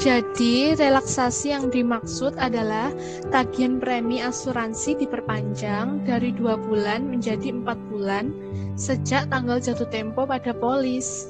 Jadi, 0.00 0.72
relaksasi 0.80 1.52
yang 1.52 1.68
dimaksud 1.68 2.32
adalah 2.40 2.88
tagihan 3.28 3.76
premi 3.76 4.24
asuransi 4.24 4.96
diperpanjang 4.96 6.08
dari 6.08 6.32
dua 6.32 6.56
bulan 6.56 7.04
menjadi 7.04 7.52
empat 7.52 7.76
bulan 7.92 8.32
sejak 8.80 9.28
tanggal 9.28 9.60
jatuh 9.60 9.84
tempo 9.92 10.24
pada 10.24 10.56
polis. 10.56 11.28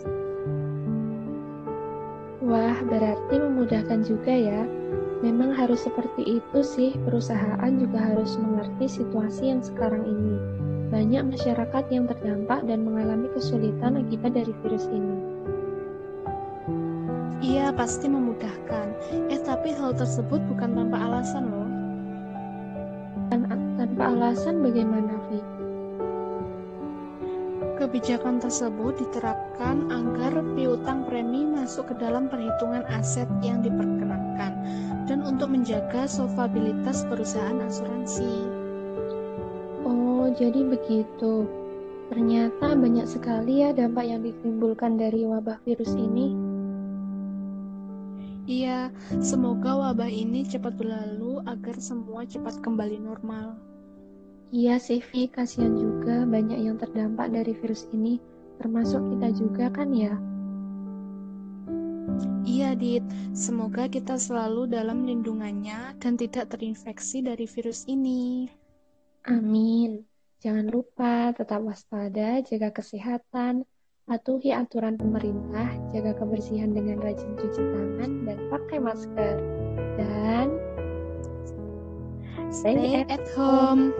Wah, 2.47 2.79
berarti 2.87 3.43
memudahkan 3.43 4.07
juga 4.07 4.31
ya. 4.39 4.63
Memang 5.19 5.51
harus 5.51 5.83
seperti 5.83 6.39
itu 6.39 6.61
sih, 6.63 6.95
perusahaan 7.03 7.75
juga 7.75 7.99
harus 8.15 8.39
mengerti 8.39 9.03
situasi 9.03 9.51
yang 9.51 9.67
sekarang 9.67 10.07
ini. 10.07 10.39
Banyak 10.95 11.35
masyarakat 11.35 11.85
yang 11.91 12.07
terdampak 12.07 12.63
dan 12.71 12.87
mengalami 12.87 13.27
kesulitan 13.35 13.99
akibat 13.99 14.31
dari 14.31 14.55
virus 14.63 14.87
ini. 14.87 15.20
Iya, 17.41 17.73
pasti 17.73 18.05
memudahkan. 18.05 18.87
Eh, 19.33 19.41
tapi 19.41 19.73
hal 19.73 19.97
tersebut 19.97 20.45
bukan 20.45 20.77
tanpa 20.77 20.97
alasan 21.09 21.49
loh. 21.49 21.71
Dan 23.33 23.49
tanpa 23.81 24.13
alasan 24.13 24.61
bagaimana, 24.61 25.17
Vi? 25.33 25.41
Kebijakan 27.81 28.45
tersebut 28.45 29.01
diterapkan 29.01 29.89
agar 29.89 30.45
piutang 30.53 31.09
premi 31.09 31.49
masuk 31.49 31.89
ke 31.89 31.95
dalam 31.97 32.29
perhitungan 32.29 32.85
aset 32.93 33.25
yang 33.41 33.65
diperkenankan 33.65 34.53
dan 35.09 35.25
untuk 35.25 35.49
menjaga 35.49 36.05
solvabilitas 36.05 37.09
perusahaan 37.09 37.57
asuransi. 37.65 38.33
Oh, 39.89 40.29
jadi 40.37 40.61
begitu. 40.61 41.49
Ternyata 42.13 42.77
banyak 42.77 43.09
sekali 43.09 43.65
ya 43.65 43.73
dampak 43.73 44.05
yang 44.05 44.21
ditimbulkan 44.21 45.01
dari 45.01 45.25
wabah 45.25 45.57
virus 45.65 45.97
ini. 45.97 46.37
Iya, 48.51 48.91
semoga 49.23 49.79
wabah 49.79 50.11
ini 50.11 50.43
cepat 50.43 50.75
berlalu 50.75 51.39
agar 51.47 51.79
semua 51.79 52.27
cepat 52.27 52.59
kembali 52.59 52.99
normal. 52.99 53.55
Iya, 54.51 54.83
Sevi, 54.83 55.31
kasihan 55.31 55.79
juga 55.79 56.27
banyak 56.27 56.59
yang 56.59 56.75
terdampak 56.75 57.31
dari 57.31 57.55
virus 57.55 57.87
ini, 57.95 58.19
termasuk 58.59 58.99
kita 59.15 59.31
juga 59.39 59.71
kan 59.71 59.95
ya? 59.95 60.19
Iya, 62.43 62.75
Dit. 62.75 63.07
Semoga 63.31 63.87
kita 63.87 64.19
selalu 64.19 64.67
dalam 64.67 65.07
lindungannya 65.07 65.95
dan 66.03 66.19
tidak 66.19 66.51
terinfeksi 66.51 67.23
dari 67.23 67.47
virus 67.47 67.87
ini. 67.87 68.51
Amin. 69.31 70.03
Jangan 70.43 70.67
lupa 70.67 71.31
tetap 71.39 71.63
waspada, 71.63 72.43
jaga 72.43 72.75
kesehatan, 72.75 73.63
Patuhi 74.11 74.51
aturan 74.51 74.99
pemerintah, 74.99 75.71
jaga 75.95 76.19
kebersihan 76.19 76.75
dengan 76.75 76.99
rajin 76.99 77.31
cuci 77.39 77.63
tangan 77.63 78.27
dan 78.27 78.39
pakai 78.51 78.79
masker. 78.83 79.39
Dan 79.95 80.51
stay 82.51 83.07
at 83.07 83.23
home. 83.39 83.95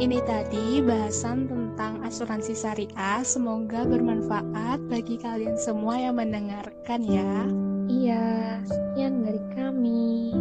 Ini 0.00 0.16
tadi 0.24 0.80
bahasan 0.80 1.44
tentang 1.44 2.00
asuransi 2.08 2.56
syariah. 2.56 3.20
Semoga 3.20 3.84
bermanfaat 3.84 4.88
bagi 4.88 5.20
kalian 5.20 5.60
semua 5.60 6.00
yang 6.00 6.16
mendengarkan 6.16 7.04
ya. 7.04 7.44
Iya, 7.84 8.64
sekian 8.64 9.28
dari 9.28 9.44
kami. 9.52 10.32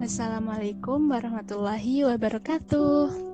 Wassalamualaikum 0.00 1.12
warahmatullahi 1.12 2.08
wabarakatuh. 2.08 3.27